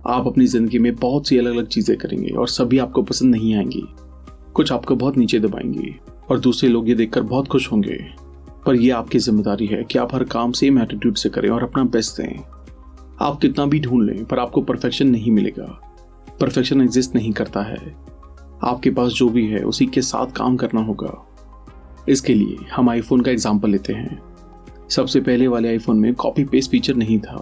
आप 0.06 0.26
अपनी 0.26 0.47
ज़िंदगी 0.47 0.78
में 0.78 0.94
बहुत 0.94 1.28
सी 1.28 1.38
अलग 1.38 1.52
अलग 1.52 1.66
चीज़ें 1.66 1.97
करेंगे 1.99 2.30
और 2.30 2.49
सभी 2.49 2.78
आपको 2.78 3.02
पसंद 3.02 3.35
नहीं 3.35 3.54
आएँगी। 3.54 3.82
कुछ 4.54 4.73
आपको 4.73 4.97
बहुत 4.97 5.16
नीचे 5.18 5.38
दबाएँगी 5.40 5.94
और 6.30 6.40
दूसरे 6.40 6.68
लोग 6.70 6.88
ये 6.88 6.94
देखकर 6.94 7.23
बहुत 7.23 7.49
खुश 7.49 7.73
होंगे। 7.73 7.99
पर 8.66 8.75
यह 8.75 8.97
आपकी 8.97 9.18
ज़िम्मेदारी 9.18 9.66
है 9.66 9.82
कि 9.85 9.99
आप 9.99 10.14
हर 10.14 10.25
काम 10.25 10.52
सेम 10.52 10.78
एटीट्यूड 10.78 11.14
से 11.14 11.28
करें 11.28 11.49
और 11.50 11.62
अपना 11.62 11.85
बेस्ट 11.85 12.20
दें 12.20 12.40
आप 13.20 13.38
कितना 13.40 13.66
भी 13.66 13.80
ढूंढ 13.80 14.11
लें, 14.11 14.25
पर 14.25 14.38
आपको 14.38 14.62
परफेक्शन 14.62 15.08
नहीं 15.08 15.30
मिलेगा। 15.30 15.80
परफेक्शन 16.40 16.80
एग्जिस्ट 16.80 17.14
नहीं 17.14 17.32
करता 17.32 17.62
है। 17.62 17.94
आपके 18.64 18.90
पास 18.90 19.12
जो 19.12 19.28
भी 19.28 19.47
है, 19.47 19.62
उसी 19.62 19.87
के 19.87 20.02
साथ 20.02 20.26
काम 20.26 20.56
करना 20.56 20.80
होगा। 20.80 21.27
इसके 22.08 22.34
लिए 22.34 22.56
हम 22.72 22.88
आईफोन 22.90 23.20
का 23.20 23.30
एग्ज़ाम्पल 23.30 23.70
लेते 23.70 23.92
हैं। 23.92 24.18
सबसे 24.90 25.20
पहले 25.20 25.46
वाले 25.48 25.68
आईफोन 25.68 25.98
में 25.98 26.14
कॉपी 26.14 26.44
पेस्ट 26.44 26.70
फीचर 26.70 26.94
नहीं 26.94 27.18
था 27.20 27.36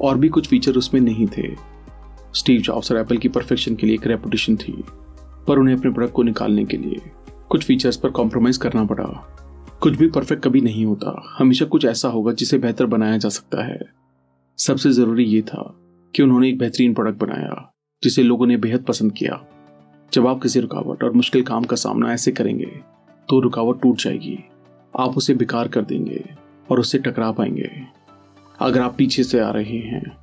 और 0.00 0.18
भी 0.18 0.28
कुछ 0.28 0.48
फीचर 0.48 0.76
उसमें 0.76 1.00
नहीं 1.00 1.26
थे। 1.26 1.48
स्टीव 2.34 2.60
जॉब्स 2.60 2.92
और 2.92 2.98
एप्पल 2.98 3.16
की 3.16 3.28
परफेक्शन 3.28 3.74
के 3.74 3.86
लिए 3.86 3.94
एक 3.94 4.06
रेपुटेशन 4.06 4.56
थी, 4.56 4.72
पर 5.48 5.58
उन्हें 5.58 5.76
अपने 5.76 5.90
प्रोडक्ट 5.90 6.14
को 6.14 6.22
निकालने 6.22 6.64
के 6.64 6.76
लिए 6.76 7.00
कुछ 7.50 7.64
फीचर्स 7.64 7.96
पर 7.96 8.10
कॉम्प्रोमाइज 8.10 8.56
करना 8.56 8.84
पड़ा। 8.84 9.04
कुछ 9.82 9.96
भी 9.96 10.08
परफेक्ट 10.08 10.42
कभी 10.44 10.60
नहीं 10.60 10.84
होता, 10.86 11.22
हमेशा 11.38 11.64
कुछ 11.64 11.84
ऐसा 11.84 12.08
होगा 12.08 12.32
जिसे 12.32 12.58
बेहतर 12.58 12.86
बनाया 12.86 13.16
जा 13.16 13.28
सकता 13.28 13.64
है। 13.64 13.78
सबसे 14.58 14.90
ज़रूरी 14.90 15.24
ये 15.24 15.40
था 15.42 15.62
कि 16.14 16.22
उन्होंने 16.22 16.48
एक 16.48 16.58
बेहतरीन 16.58 16.94
प्रोडक्ट 16.94 17.18
बनाया, 17.18 17.72
जिसे 18.02 18.22
लोगों 18.22 18.46
ने 18.46 18.56
बेहद 18.56 18.84
पसंद 18.84 19.12
किया। 19.12 19.40
जब 20.12 20.26
आप 20.26 20.42
किसी 20.42 20.60
रुकावट 20.60 21.04
और 21.04 21.12
मुश्किल 21.12 21.42
काम 21.42 21.64
का 21.64 21.76
सामना 21.76 22.12
ऐसे 22.12 22.32
करेंगे। 22.32 22.70
तो 23.30 23.40
रुकावट 23.40 23.80
टूट 23.82 23.96
जाएगी। 23.96 24.38
आप 24.98 25.16
उसे 25.16 25.34
बेकार 25.34 25.68
कर 25.68 25.82
देंगे 25.82 26.24
और 26.70 26.80
उससे 26.80 26.98
टकरा 26.98 27.30
पाएँगे। 27.32 27.70
अगर 28.60 28.80
आप 28.80 28.94
पीछे 28.98 29.24
से 29.24 29.40
आ 29.40 29.50
रहे 29.50 29.78
हैं, 29.78 30.16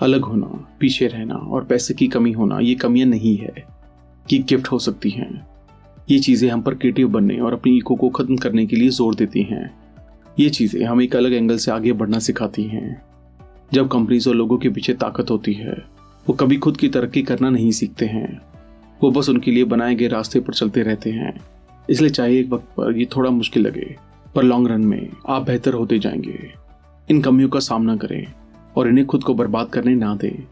अलग 0.00 0.24
होना, 0.24 0.46
पीछे 0.80 1.06
रहना 1.06 1.34
और 1.34 1.64
पैसे 1.64 1.94
की 1.94 2.08
कमी 2.08 2.32
होना, 2.32 2.58
ये 2.58 2.74
कमियाँ 2.74 3.08
नहीं 3.08 3.36
है 3.36 3.66
कि 4.28 4.38
गिफ्ट 4.38 4.68
हो 4.68 4.78
सकती 4.78 5.10
हैं। 5.10 5.46
ये 6.10 6.18
चीज़ें 6.18 6.50
हम 6.50 6.62
पर 6.62 6.74
क्रिएटिव 6.74 7.08
बनने 7.08 7.38
और 7.38 7.52
अपनी 7.52 7.76
इको 7.76 7.94
को 7.94 8.08
ख़त्म 8.08 8.36
करने 8.36 8.66
के 8.66 8.76
लिए 8.76 8.90
ज़ोर 8.90 9.14
देती 9.14 9.42
हैं। 9.42 9.74
ये 10.40 10.50
चीज़ें 10.50 10.84
हम 10.84 11.02
एक 11.02 11.16
अलग 11.16 11.32
एंगल 11.32 11.56
से 11.56 11.70
आगे 11.70 11.92
बढ़ना 11.92 12.18
सिखाती 12.18 12.62
हैं। 12.62 13.02
जब 13.72 13.88
कंपनीज़ 13.88 14.28
और 14.28 14.34
लोगों 14.34 14.58
के 14.58 14.68
पीछे 14.68 14.94
ताकत 14.94 15.30
होती 15.30 15.52
है, 15.52 15.72
वो 16.28 16.32
कभी 16.32 16.56
खुद 16.56 16.76
की 16.76 16.88
तरक्की 16.88 17.22
करना 17.22 17.50
नहीं 17.50 17.70
सीखते 17.70 18.06
हैं। 18.06 18.42
वो 19.02 19.10
बस 19.10 19.28
उनके 19.28 19.50
लिए 19.50 19.64
बनाए 19.64 19.94
गए 19.94 20.08
रास्ते 20.08 20.40
पर 20.40 20.52
चलते 20.52 20.82
रहते 20.82 21.10
हैं। 21.10 21.40
इसलिए 21.90 22.10
चाहे 22.10 22.38
एक 22.38 22.48
वक्त 22.48 22.64
पर 22.76 22.96
ये 22.98 23.04
थोड़ा 23.16 23.30
मुश्किल 23.30 23.66
लगे, 23.66 23.96
पर 24.34 24.42
लॉन्ग 24.42 24.68
रन 24.68 24.80
में 24.80 25.08
आप 25.28 25.42
बेहतर 25.42 25.74
होते 25.74 25.98
जाएँगे। 25.98 26.52
इन 27.10 27.22
कमियों 27.22 27.48
का 27.48 27.60
सामना 27.60 27.96
करें 27.96 28.26
और 28.76 28.88
इन्हें 28.88 29.06
खुद 29.06 29.24
को 29.24 29.34
बर्बाद 29.34 29.68
करने 29.68 29.94
ना 29.94 30.14
दें। 30.14 30.44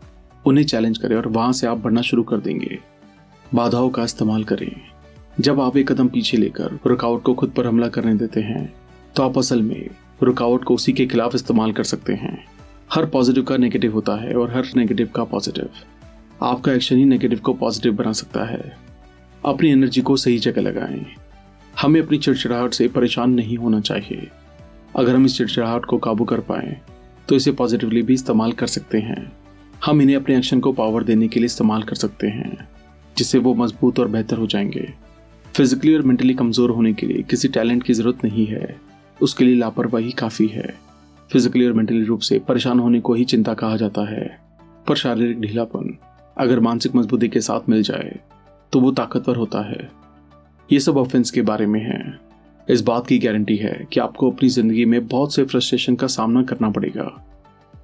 उन्हें 0.46 0.64
चैलेंज 0.64 0.98
करें 0.98 1.16
और 1.16 1.28
वहाँ 1.28 1.52
से 1.52 1.66
आप 1.66 1.78
बढ़ना 1.78 2.02
शुरू 2.02 2.22
कर 2.22 2.36
देंगे। 2.36 2.78
बाधाओं 3.54 3.90
का 3.90 4.04
इस्तेमाल 4.04 4.44
करें। 4.44 4.70
जब 5.40 5.60
आप 5.60 5.76
एक 5.76 5.92
कदम 5.92 6.08
पीछे 6.08 6.36
लेकर 6.36 6.78
रुकावट 6.86 7.22
को 7.22 7.34
खुद 7.34 7.50
पर 7.50 7.66
हमला 7.66 7.88
करने 7.88 8.14
देते 8.14 8.40
हैं 8.40 8.72
तो 9.16 9.22
आप 9.22 9.38
असल 9.38 9.62
में 9.62 9.88
रुकावट 10.22 10.64
को 10.64 10.74
उसी 10.74 10.92
के 10.92 11.06
खिलाफ 11.06 11.34
इस्तेमाल 11.34 11.72
कर 11.72 11.84
सकते 11.84 12.12
हैं। 12.12 12.44
हर 12.92 13.06
पॉजिटिव 13.06 13.44
का 13.44 13.56
नेगेटिव 13.56 13.92
होता 13.92 14.16
है 14.16 14.34
और 14.34 14.50
हर 14.50 14.66
नेगेटिव 14.76 15.08
का 15.16 15.24
पॉजिटिव 15.24 15.68
आपका 16.42 16.72
एक्शन 16.72 16.96
ही 16.96 17.04
नेगेटिव 17.04 17.38
को 17.38 17.52
पॉजिटिव 17.54 17.92
बना 17.92 18.12
सकता 18.12 18.44
है। 18.44 18.76
अपनी 19.44 19.70
एनर्जी 19.70 20.00
को 20.00 20.16
सही 20.16 20.38
जगह 20.38 20.62
लगाएँ। 20.62 21.06
हमें 21.78 22.00
अपनी 22.00 22.18
चिड़चिड़ाहट 22.18 22.72
से 22.72 22.86
परेशान 22.88 23.30
नहीं 23.30 23.56
होना 23.56 23.80
चाहिए। 23.80 24.28
अगर 24.94 25.14
हम 25.14 25.24
इस 25.26 25.36
चिड़चिड़ाहट 25.36 25.84
को 25.84 25.98
काबू 25.98 26.24
कर 26.24 26.40
पाए 26.40 26.76
तो 27.28 27.36
इसे 27.36 27.52
पॉजिटिवली 27.52 28.02
भी 28.02 28.14
इस्तेमाल 28.14 28.52
कर 28.52 28.66
सकते 28.66 28.98
हैं। 28.98 29.20
हम 29.84 30.00
इन्हें 30.02 30.16
अपने 30.16 30.36
एक्शन 30.36 30.60
को 30.60 30.72
पावर 30.72 31.04
देने 31.04 31.28
के 31.28 31.40
लिए 31.40 31.46
इस्तेमाल 31.46 31.82
कर 31.82 31.96
सकते 31.96 32.26
हैं, 32.26 32.68
जिससे 33.16 33.38
वो 33.38 33.54
मज़बूत 33.54 33.98
और 33.98 34.08
बेहतर 34.08 34.38
हो 34.38 34.46
जाएँगे। 34.46 34.88
फिजिकली 35.54 35.94
और 35.94 36.02
मेंटली 36.02 36.34
कमज़ोर 36.34 36.70
होने 36.70 36.92
के 36.92 37.06
लिए 37.06 37.22
किसी 37.22 37.48
टैलेंट 37.48 37.82
की 37.82 37.92
ज़रूरत 37.92 38.24
नहीं 38.24 38.46
है। 38.46 38.76
उसके 39.20 39.44
लिए 39.44 39.56
लापरवाही 39.56 40.10
काफ़ी 40.12 40.46
है। 40.46 40.74
फिजिकली 41.30 41.66
और 41.66 41.72
मेंटली 41.72 42.02
रूप 42.04 42.20
से 42.20 42.38
परेशान 42.38 42.80
होने 42.80 43.00
को 43.00 43.14
ही 43.14 43.24
चिंता 43.24 43.54
कहा 43.54 43.76
जाता 43.76 44.08
है। 44.10 44.26
पर 44.88 44.96
शारीरिक 44.96 45.40
ढीलापन 45.40 45.96
अगर 46.36 46.60
मानसिक 46.60 46.94
मजबूती 46.96 47.28
के 47.28 47.40
साथ 47.40 47.68
मिल 47.68 47.82
जाए 47.82 48.18
तो 48.72 48.80
वो 48.80 48.92
ताकतवर 48.92 49.36
होता 49.36 49.60
है। 49.60 49.90
ये 50.72 50.80
सब 50.80 50.96
ऑफेंस 50.96 51.30
के 51.30 51.42
बारे 51.42 51.66
में 51.66 51.80
है। 51.80 52.18
इस 52.70 52.80
बात 52.80 53.06
की 53.06 53.18
गारंटी 53.18 53.56
है 53.56 53.86
कि 53.92 54.00
आपको 54.00 54.30
अपनी 54.30 54.48
ज़िंदगी 54.48 54.84
में 54.84 55.06
बहुत 55.06 55.34
से 55.34 55.44
फ्रस्ट्रेशन 55.44 55.94
का 55.94 56.06
सामना 56.06 56.42
करना 56.42 56.70
पड़ेगा। 56.70 57.26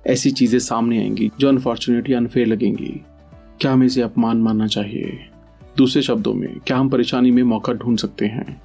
ऐसी 0.07 0.31
चीज़ें 0.31 0.59
सामने 0.59 0.99
आएँगी 0.99 1.31
जो 1.41 1.49
अनफॉर्चुनेटली 1.49 2.15
अनफेयर 2.15 2.47
लगेंगी। 2.47 3.01
क्या 3.61 3.73
हमें 3.73 3.87
इसे 3.87 4.03
अपमान 4.03 4.37
मानना 4.37 4.67
चाहिए? 4.67 5.19
दूसरे 5.77 6.03
शब्दों 6.03 6.35
में, 6.35 6.61
क्या 6.67 6.77
हम 6.77 6.89
परेशानी 6.89 7.31
में 7.31 7.43
मौका 7.43 7.73
ढूंढ 7.73 7.99
सकते 7.99 8.27
हैं? 8.27 8.63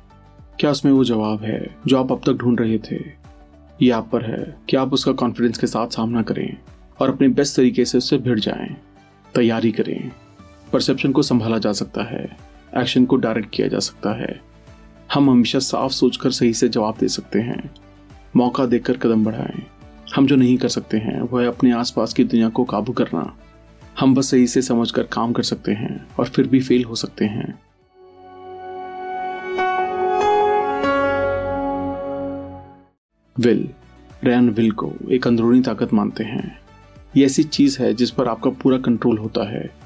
क्या 0.59 0.71
उसमें 0.71 0.91
वो 0.91 1.03
जवाब 1.03 1.43
है 1.43 1.75
जो 1.88 1.97
आप 1.97 2.11
अब 2.11 2.21
तक 2.25 2.33
ढूंढ 2.33 2.61
रहे 2.61 2.77
थे? 2.77 2.99
ये 3.81 3.89
आप 3.89 4.09
पर 4.11 4.25
है 4.25 4.55
कि 4.69 4.77
आप 4.77 4.93
उसका 4.93 5.11
कॉन्फिडेंस 5.11 5.57
के 5.57 5.67
साथ 5.67 5.88
सामना 5.88 6.21
करें 6.21 6.57
और 6.99 7.09
अपने 7.09 7.27
बेस्ट 7.27 7.55
तरीके 7.55 7.85
से 7.85 7.97
उससे 7.97 8.17
भिड़ 8.17 8.39
जाएँ। 8.39 8.75
तैयारी 9.35 9.71
करें। 9.71 10.11
परसेप्शन 10.73 11.11
को 11.11 11.21
संभाला 11.21 11.57
जा 11.57 11.71
सकता 11.71 12.03
है। 12.03 12.49
एक्शन 12.77 13.05
को 13.05 13.15
डायरेक्ट 13.15 13.49
किया 13.53 13.67
जा 13.67 13.79
सकता 13.79 14.21
है। 14.21 14.41
हम 15.13 15.29
हमेशा 15.29 15.59
साफ़ 15.59 15.91
सोचकर 15.91 16.31
सही 16.31 16.53
से 16.53 16.69
जवाब 16.69 16.95
दे 16.99 17.07
सकते 17.07 17.39
हैं। 17.39 17.71
मौका 18.35 18.65
देकर 18.65 18.97
कदम 18.97 19.25
बढ़ाएँ। 19.25 19.63
हम 20.15 20.27
जो 20.27 20.35
नहीं 20.35 20.57
कर 20.57 20.67
सकते 20.67 20.97
हैं, 20.97 21.21
वह 21.21 21.41
है 21.41 21.47
अपने 21.47 21.71
आसपास 21.71 22.13
की 22.13 22.23
दुनिया 22.23 22.49
को 22.49 22.63
काबू 22.63 22.93
करना। 22.93 23.38
हम 23.99 24.15
बस 24.15 24.31
सही 24.31 24.47
से 24.47 24.61
समझकर 24.61 25.03
काम 25.03 25.33
कर 25.33 25.43
सकते 25.43 25.71
हैं 25.71 26.07
और 26.19 26.25
फिर 26.25 26.47
भी 26.47 26.59
फेल 26.59 26.83
हो 26.83 26.95
सकते 26.95 27.25
हैं। 27.25 27.59
विल 33.39 33.69
रैन 34.23 34.49
विल 34.49 34.71
को 34.71 34.93
एक 35.11 35.27
अंदरूनी 35.27 35.61
ताकत 35.61 35.93
मानते 35.93 36.23
हैं। 36.23 36.59
ये 37.17 37.25
ऐसी 37.25 37.43
चीज़ 37.43 37.81
है 37.81 37.93
जिस 37.93 38.11
पर 38.11 38.27
आपका 38.27 38.49
पूरा 38.49 38.77
कंट्रोल 38.77 39.17
होता 39.17 39.51
है। 39.51 39.78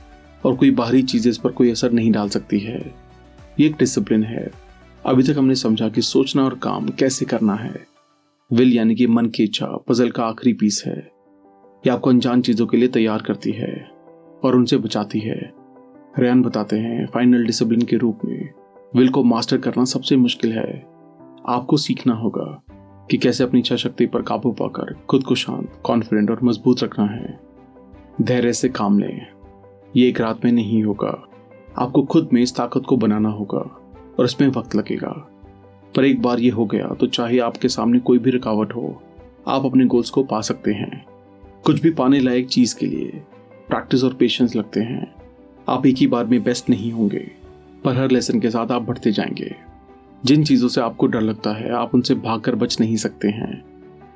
और 0.46 0.56
कोई 0.56 0.72
बाहरी 0.72 1.04
चीज़ 1.04 1.30
इस 1.30 1.38
पर 1.38 1.52
कोई 1.52 1.72
असर 1.72 1.92
नहीं 1.92 2.12
डाल 2.12 2.30
सकती 2.30 2.60
है। 2.60 2.96
ये 3.60 3.66
एक 3.66 3.76
डिसिप्लिन 3.76 4.24
है। 4.24 4.52
अभी 5.06 5.24
तक 5.24 5.38
हमने 5.38 5.56
समझा 5.56 5.90
कि 5.90 6.02
सोचना 6.02 6.44
और 6.44 6.56
काम 6.56 6.90
कैसे 6.90 7.26
करना 7.26 7.56
है। 7.56 7.88
विल 8.54 8.74
यानी 8.74 8.96
कि 8.96 9.08
मन 9.08 9.26
की 9.26 9.44
इच्छा 9.44 9.66
पजल 9.66 10.12
का 10.12 10.24
आखिरी 10.24 10.54
पीस 10.54 10.84
है। 10.88 11.12
ये 11.66 11.90
आपको 11.90 12.10
अनजान 12.10 12.42
चीज़ों 12.42 12.68
के 12.68 12.78
लिए 12.78 12.88
तैयार 12.88 13.22
करती 13.22 13.52
है 13.52 13.92
और 14.44 14.56
उनसे 14.56 14.78
बचाती 14.78 15.20
है। 15.20 15.54
रैन 16.20 16.42
बताते 16.42 16.80
हैं 16.80 17.08
फाइनल 17.08 17.46
डिसिप्लिन 17.46 17.82
के 17.82 17.96
रूप 17.96 18.20
में 18.26 18.50
विल 18.96 19.10
को 19.10 19.24
मास्टर 19.24 19.58
करना 19.58 19.86
सबसे 19.86 20.16
मुश्किल 20.16 20.54
है। 20.54 20.86
आपको 21.48 21.78
सीखना 21.78 22.14
होगा 22.14 22.64
कि 23.12 23.18
कैसे 23.18 23.44
अपनी 23.44 23.60
इच्छा 23.60 23.76
शक्ति 23.76 24.06
पर 24.06 24.22
काबू 24.22 24.52
पाकर 24.52 24.94
खुद 25.10 25.24
को 25.24 25.36
शांत 25.36 25.82
कॉन्फिडेंट 25.84 26.32
और 26.32 26.40
मज़बूत 26.44 26.84
रखना 26.84 27.06
है। 27.06 27.40
धैर्य 28.22 28.54
से 28.54 28.70
काम 28.70 29.00
लें। 29.00 29.33
ये 29.96 30.08
एक 30.10 30.20
रात 30.22 30.46
में 30.46 30.52
नहीं 30.52 30.84
होगा। 30.84 31.28
आपको 31.78 32.02
खुद 32.04 32.30
में 32.34 32.42
इस 32.42 32.56
ताकत 32.56 32.84
को 32.88 32.98
बनाना 32.98 33.30
होगा 33.30 33.60
और 34.20 34.26
इसमें 34.26 34.48
वक्त 34.48 34.76
लगेगा। 34.76 35.10
पर 35.96 36.06
एक 36.06 36.22
बार 36.22 36.40
ये 36.40 36.50
हो 36.50 36.66
गया 36.66 36.88
तो 37.00 37.08
चाहे 37.08 37.40
आपके 37.40 37.68
सामने 37.68 38.00
कोई 38.00 38.18
भी 38.18 38.32
रुकावट 38.32 38.76
हो, 38.76 39.02
आप 39.48 39.66
अपने 39.66 39.86
गोल्स 39.86 40.10
को 40.10 40.24
पा 40.24 40.42
सकते 40.42 40.72
हैं। 40.72 41.06
कुछ 41.66 41.82
भी 41.82 41.92
पाने 41.92 42.20
लायक 42.20 42.48
चीज़ 42.48 42.76
के 42.78 42.86
लिए 42.86 43.22
प्रैक्टिस 43.70 44.04
और 44.04 44.14
पेशेंस 44.14 44.56
लगते 44.56 44.80
हैं। 44.80 45.12
आप 45.70 45.86
एक 45.86 45.96
ही 45.96 46.08
बार 46.08 46.26
में 46.26 46.42
बेस्ट 46.44 46.70
नहीं 46.70 46.92
होंगे, 46.92 47.32
पर 47.84 47.98
हर 47.98 48.12
लेसन 48.12 48.40
के 48.40 48.50
साथ 48.50 48.72
आप 48.72 48.82
बढ़ते 48.82 49.12
जाएँगे। 49.12 49.56
जिन 50.26 50.44
चीज़ों 50.44 50.68
से 50.68 50.82
आपको 50.82 51.08
डर 51.08 51.22
लगता 51.22 51.52
है, 51.52 51.72
आप 51.72 51.96
उनसे 51.96 52.16
भागकर 52.16 52.56
बच 52.56 52.80
नहीं 52.80 52.96
सकते 52.96 53.28
हैं। 53.28 53.64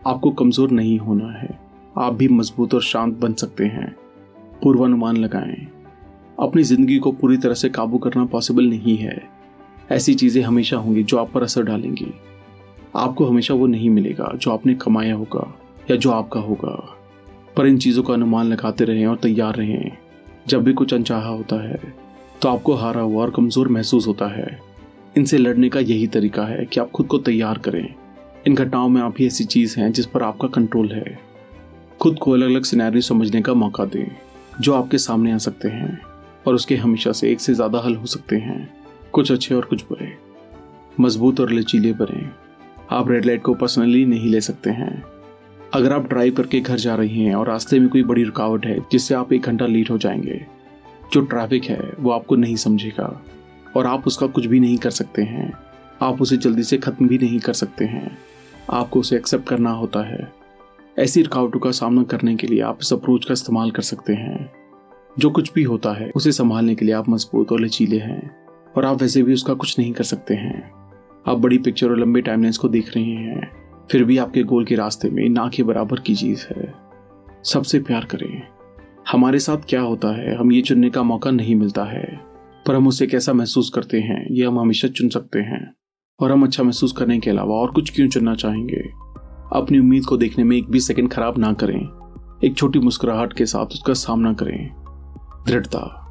आपको 0.07 0.31
कमज़ोर 0.31 0.71
नहीं 0.71 0.97
होना 0.99 1.31
है। 1.31 1.59
आप 1.97 2.13
भी 2.13 2.27
मज़बूत 2.27 2.73
और 2.73 2.81
शांत 2.81 3.17
बन 3.17 3.33
सकते 3.33 3.65
हैं। 3.65 3.95
पूर्वानुमान 4.63 5.17
लगाएँ। 5.17 5.67
अपनी 6.39 6.63
ज़िंदगी 6.63 6.97
को 6.97 7.11
पूरी 7.11 7.37
तरह 7.37 7.53
से 7.53 7.69
काबू 7.69 7.97
करना 7.97 8.25
पॉसिबल 8.25 8.65
नहीं 8.65 8.95
है। 8.97 9.21
ऐसी 9.91 10.13
चीज़ें 10.13 10.41
हमेशा 10.43 10.77
होंगी 10.77 11.03
जो 11.03 11.17
आप 11.17 11.31
पर 11.31 11.43
असर 11.43 11.63
डालेंगी। 11.63 12.13
आपको 12.95 13.25
हमेशा 13.25 13.53
वो 13.53 13.67
नहीं 13.67 13.89
मिलेगा 13.89 14.31
जो 14.35 14.51
आपने 14.51 14.73
कमाया 14.75 15.15
होगा 15.15 15.47
या 15.91 15.97
जो 15.97 16.11
आपका 16.11 16.39
होगा। 16.39 16.75
पर 17.57 17.67
इन 17.67 17.77
चीज़ों 17.77 18.03
का 18.03 18.13
अनुमान 18.13 18.47
लगाते 18.47 18.85
रहें 18.85 19.05
और 19.07 19.15
तैयार 19.15 19.55
रहें। 19.55 19.91
जब 20.47 20.63
भी 20.63 20.73
कुछ 20.73 20.93
अनचाहा 20.93 21.29
होता 21.29 21.63
है 21.63 21.79
तो 22.41 22.49
आपको 22.49 22.73
हारा 22.73 23.01
हुआ 23.01 23.21
और 23.21 23.31
कमज़ोर 23.31 23.67
महसूस 23.67 24.07
होता 24.07 24.25
है। 24.27 24.59
इनसे 25.17 25.37
लड़ने 25.37 25.69
का 25.69 25.79
यही 25.79 26.07
तरीका 26.07 26.43
है 26.45 26.65
कि 26.65 26.79
आप 26.79 26.91
खुद 26.91 27.07
को 27.07 27.17
तैयार 27.19 27.57
करें। 27.57 27.87
इन 28.47 28.55
घटनाओं 28.55 28.89
में 28.89 29.01
आप 29.01 29.15
ही 29.19 29.25
ऐसी 29.27 29.43
चीज़ 29.45 29.79
हैं 29.79 29.91
जिस 29.91 30.05
पर 30.05 30.23
आपका 30.23 30.47
कंट्रोल 30.47 30.91
है। 30.91 31.17
खुद 31.99 32.17
को 32.19 32.31
अलग 32.31 32.49
अलग 32.49 32.63
सिनेरियो 32.63 33.01
समझने 33.01 33.41
का 33.41 33.53
मौका 33.53 33.85
दें। 33.85 34.05
जो 34.61 34.73
आपके 34.73 34.97
सामने 34.97 35.31
आ 35.31 35.37
सकते 35.37 35.67
हैं 35.67 36.01
और 36.47 36.55
उसके 36.55 36.75
हमेशा 36.75 37.11
से 37.11 37.31
एक 37.31 37.39
से 37.39 37.53
ज़्यादा 37.53 37.79
हल 37.79 37.95
हो 37.95 38.05
सकते 38.05 38.35
हैं। 38.35 38.77
कुछ 39.11 39.31
अच्छे 39.31 39.55
और 39.55 39.65
कुछ 39.65 39.83
बुरे। 39.83 40.17
मज़बूत 40.99 41.39
और 41.39 41.51
लचीले 41.53 41.93
बने। 41.93 42.47
आप 42.91 43.11
रेड 43.11 43.25
लाइट 43.25 43.41
को 43.41 43.53
पर्सनली 43.53 44.05
नहीं 44.05 44.29
ले 44.29 44.41
सकते 44.41 44.69
हैं। 44.69 45.03
अगर 45.73 45.93
आप 45.93 46.09
ड्राइव 46.09 46.33
करके 46.33 46.59
घर 46.59 46.77
जा 46.77 46.95
रही 46.95 47.25
हैं 47.25 47.35
और 47.35 47.47
रास्ते 47.47 47.79
में 47.79 47.89
कोई 47.89 48.03
बड़ी 48.03 48.23
रुकावट 48.23 48.65
है, 48.65 48.79
जिससे 48.91 49.13
आप 49.13 49.33
एक 49.33 49.41
घंटा 49.41 49.65
लेट 49.65 49.91
हो 49.91 49.97
जाएँगे, 49.97 50.45
जो 51.13 51.21
ट्रैफ़िक 51.21 51.63
है, 51.63 51.91
वो 51.99 52.11
आपको 52.11 52.35
नहीं 52.35 52.55
समझेगा। 52.55 53.25
और 53.77 53.85
आप 53.85 54.07
उसका 54.07 54.27
कुछ 54.27 54.45
भी 54.45 54.59
नहीं 54.59 54.77
कर 54.77 54.89
सकते 54.89 55.21
हैं। 55.21 55.53
आप 56.01 56.21
उसे 56.21 56.37
जल्दी 56.37 56.63
से 56.63 56.77
खत्म 56.77 57.07
भी 57.07 57.17
नहीं 57.17 57.39
कर 57.39 57.53
सकते 57.53 57.85
हैं। 57.85 58.17
आपको 58.71 58.99
उसे 58.99 59.15
एक्सेप्ट 59.15 59.47
करना 59.47 59.71
होता 59.71 59.99
है। 59.99 60.36
ऐसी 60.99 61.21
रुकावटों 61.21 61.59
का 61.59 61.71
सामना 61.71 62.03
करने 62.03 62.35
के 62.35 62.47
लिए 62.47 62.61
आप 62.61 62.77
इस 62.81 62.93
अप्रोच 62.93 63.25
का 63.25 63.33
इस्तेमाल 63.33 63.71
कर 63.71 63.81
सकते 63.81 64.13
हैं। 64.13 64.51
जो 65.19 65.29
कुछ 65.29 65.53
भी 65.53 65.63
होता 65.63 65.93
है, 65.93 66.11
उसे 66.15 66.31
संभालने 66.31 66.75
के 66.75 66.85
लिए 66.85 66.95
आप 66.95 67.09
मज़बूत 67.09 67.51
और 67.51 67.61
लचीले 67.61 67.97
हैं, 67.97 68.35
और 68.77 68.85
आप 68.85 69.01
वैसे 69.01 69.23
भी 69.23 69.33
उसका 69.33 69.53
कुछ 69.53 69.79
नहीं 69.79 69.93
कर 69.93 70.03
सकते 70.03 70.33
हैं। 70.33 70.71
आप 71.27 71.37
बड़ी 71.37 71.57
पिक्चर 71.57 71.89
और 71.89 71.99
लंबे 71.99 72.21
टाइमलाइंस 72.21 72.57
को 72.57 72.69
देख 72.69 72.95
रहे 72.95 73.05
हैं, 73.05 73.51
फिर 73.91 74.03
भी 74.03 74.17
आपके 74.17 74.43
गोल 74.43 74.65
के 74.65 74.75
रास्ते 74.75 75.09
में 75.09 75.29
ना 75.29 75.47
के 75.47 75.63
बराबर 75.63 75.99
की 75.99 76.15
चीज़ 76.15 76.45
है। 76.49 76.73
सबसे 77.43 77.79
प्यार 77.79 78.05
करें। 78.05 78.41
हमारे 79.11 79.39
साथ 79.39 79.57
क्या 79.69 79.81
होता 79.81 80.07
है, 80.07 80.35
हम 80.35 80.51
ये 80.51 80.61
चुनने 80.61 80.89
का 80.89 81.03
मौका 81.03 81.31
नहीं 81.31 81.55
मिलता 81.55 81.83
है, 81.83 82.19
पर 82.67 82.75
हम 82.75 82.87
उसे 82.87 83.07
कैसा 83.07 83.33
महसूस 83.33 83.71
करते 83.75 83.99
हैं, 83.99 84.27
ये 84.31 84.45
हम 84.45 84.59
हमेशा 84.59 84.87
चुन 84.87 85.09
सकते 85.09 85.39
हैं। 85.39 85.73
और 86.19 86.31
हम 86.31 86.43
अच्छा 86.43 86.63
महसूस 86.63 86.91
करने 86.91 87.19
के 87.19 87.29
अलावा 87.29 87.55
और 87.55 87.71
कुछ 87.71 87.95
क्यों 87.95 88.09
चुनना 88.09 88.35
चाहेंगे? 88.35 89.06
अपनी 89.53 89.79
उम्मीद 89.79 90.05
को 90.05 90.17
देखने 90.17 90.43
में 90.43 90.55
एक 90.57 90.69
भी 90.71 90.79
सेकंड 90.79 91.11
खराब 91.11 91.37
ना 91.37 91.51
करें। 91.53 91.79
एक 92.43 92.55
छोटी 92.57 92.79
मुस्कुराहट 92.79 93.33
के 93.33 93.45
साथ 93.45 93.65
उसका 93.65 93.93
सामना 93.93 94.33
करें। 94.33 94.69
दृढ़ता 95.47 96.03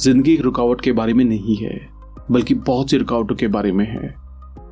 ज़िंदगी 0.00 0.34
एक 0.34 0.40
रुकावट 0.40 0.80
के 0.80 0.92
बारे 0.92 1.12
में 1.12 1.24
नहीं 1.24 1.56
है, 1.56 1.88
बल्कि 2.30 2.54
बहुत 2.54 2.90
सी 2.90 2.96
रुकावटों 2.96 3.36
के 3.36 3.46
बारे 3.48 3.72
में 3.72 3.86
है। 3.86 4.14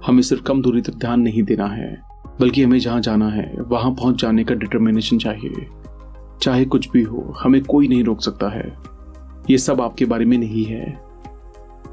हमें 0.07 0.23
सिर्फ़ 0.23 0.43
कम 0.43 0.63
दूरी 0.63 0.81
तक 0.81 0.95
ध्यान 0.95 1.21
नहीं 1.21 1.43
देना 1.43 1.67
है, 1.67 2.03
बल्कि 2.41 2.63
हमें 2.63 2.79
जहाँ 2.79 3.01
जाना 3.01 3.29
है, 3.29 3.53
वहाँ 3.61 3.91
पहुँच 3.93 4.21
जाने 4.23 4.45
का 4.45 4.55
डिटर्मिनेशन 4.55 5.19
चाहिए। 5.19 5.67
चाहे 6.43 6.65
कुछ 6.65 6.91
भी 6.91 7.03
हो, 7.03 7.35
हमें 7.41 7.63
कोई 7.65 7.89
नहीं 7.89 8.05
रोक 8.05 8.21
सकता 8.21 8.49
है। 8.49 8.77
ये 9.51 9.59
सब 9.59 9.81
आपके 9.81 10.05
बारे 10.05 10.25
में 10.25 10.39
नहीं 10.39 10.65
है। 10.65 10.99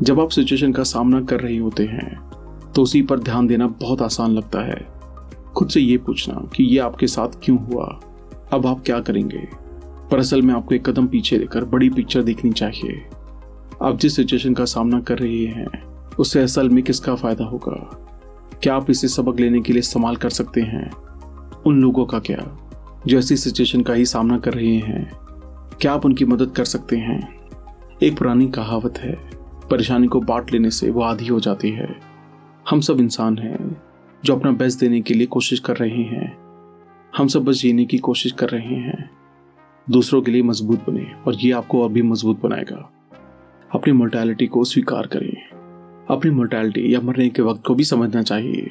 जब 0.04 0.20
आप 0.20 0.30
सिचुएशन 0.30 0.72
का 0.74 0.84
सामना 0.84 1.22
कर 1.22 1.40
रहे 1.40 1.58
होते 1.58 1.84
हैं 1.84 2.72
तो 2.76 2.82
उसी 2.82 3.02
पर 3.02 3.20
ध्यान 3.20 3.48
देना 3.48 3.68
बहुत 3.82 4.02
आसान 4.02 4.32
लगता 4.32 4.60
है। 4.60 4.93
खुद 5.56 5.70
से 5.70 5.82
ये 5.82 5.98
पूछना 5.98 6.50
कि 6.56 6.63
ये 6.63 6.80
आपके 6.80 7.08
साथ 7.08 7.28
क्यों 7.44 7.58
हुआ? 7.60 8.00
अब 8.54 8.68
आप 8.68 8.84
क्या 8.86 9.00
करेंगे? 9.00 9.48
पर 10.12 10.20
असल 10.20 10.42
में 10.42 10.54
आपको 10.54 10.76
एक 10.76 10.89
कदम 10.89 11.08
पीछे 11.08 11.38
लेकर 11.38 11.66
बड़ी 11.66 11.89
पिक्चर 11.89 12.24
देखनी 12.24 12.52
चाहिए। 12.52 13.06
आप 13.84 13.98
जिस 14.00 14.16
सिचुएशन 14.16 14.54
का 14.54 14.66
सामना 14.66 15.00
कर 15.00 15.20
रहे 15.20 15.46
हैं, 15.46 15.96
उससे 16.20 16.42
असल 16.42 16.70
में 16.70 16.84
किसका 16.84 17.16
फ़ायदा 17.16 17.46
होगा? 17.46 18.00
क्या 18.63 18.76
आप 18.76 18.89
इसे 18.89 19.08
सबक 19.08 19.39
लेने 19.39 19.62
के 19.62 19.74
लिए 19.74 19.80
इस्तेमाल 19.80 20.16
कर 20.16 20.30
सकते 20.30 20.62
हैं? 20.62 20.92
उन 21.66 21.82
लोगों 21.82 22.06
का 22.06 22.20
क्या? 22.20 22.70
जो 23.08 23.20
ऐसी 23.20 23.38
सिचुएशन 23.38 23.82
का 23.82 23.94
ही 23.94 24.06
सामना 24.06 24.39
कर 24.39 24.54
रहे 24.54 24.76
हैं, 24.76 25.12
क्या 25.82 25.94
आप 25.94 26.06
उनकी 26.06 26.26
मदद 26.26 26.52
कर 26.52 26.66
सकते 26.66 26.98
हैं? 26.98 27.50
एक 28.04 28.18
पुरानी 28.18 28.48
कहावत 28.48 28.98
है, 28.98 29.30
परेशानी 29.72 30.08
को 30.08 30.20
बांट 30.20 30.54
लेने 30.54 30.70
से 30.70 30.92
वो 30.92 31.02
आधी 31.02 31.28
हो 31.28 31.39
जाती 31.39 31.70
है। 31.70 31.96
हम 32.70 32.80
सब 32.80 33.00
इंसान 33.00 33.38
हैं। 33.38 33.82
जो 34.26 34.36
अपना 34.36 34.52
बेस्ट 34.52 34.80
देने 34.80 35.02
के 35.02 35.14
लिए 35.14 35.28
कोशिश 35.28 35.60
कर 35.60 35.76
रहे 35.78 36.04
हैं। 36.04 36.38
हम 37.18 37.28
सब 37.28 37.44
बस 37.44 37.56
जीने 37.56 37.86
की 37.86 37.98
कोशिश 37.98 38.32
कर 38.32 38.50
रहे 38.50 38.76
हैं। 38.76 39.10
दूसरों 39.90 40.22
के 40.22 40.32
लिए 40.32 40.42
मज़बूत 40.42 40.90
बने 40.90 41.08
और 41.28 41.36
ये 41.36 41.52
आपको 41.52 41.84
और 41.84 41.92
भी 41.92 42.02
मज़बूत 42.02 42.42
बनाएगा। 42.42 42.92
अपनी 43.76 43.94
मोर्टैलिटी 43.94 44.48
को 44.48 44.64
स्वीकार 44.64 45.08
करें। 45.08 45.34
अपनी 46.10 46.32
मोर्टैलिटी 46.32 46.94
या 46.94 47.02
मरने 47.02 47.30
के 47.30 47.42
वक्त 47.42 47.64
को 47.66 47.76
भी 47.76 47.84
समझना 47.84 48.22
चाहिए। 48.22 48.70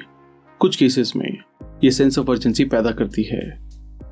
कुछ 0.58 0.76
केसेस 0.76 1.12
में 1.16 1.38
ये 1.84 1.90
सेंस 1.90 2.18
ऑफ़ 2.18 2.30
अर्जेंसी 2.30 2.64
पैदा 2.64 2.90
करती 2.90 3.22
है। 3.22 3.68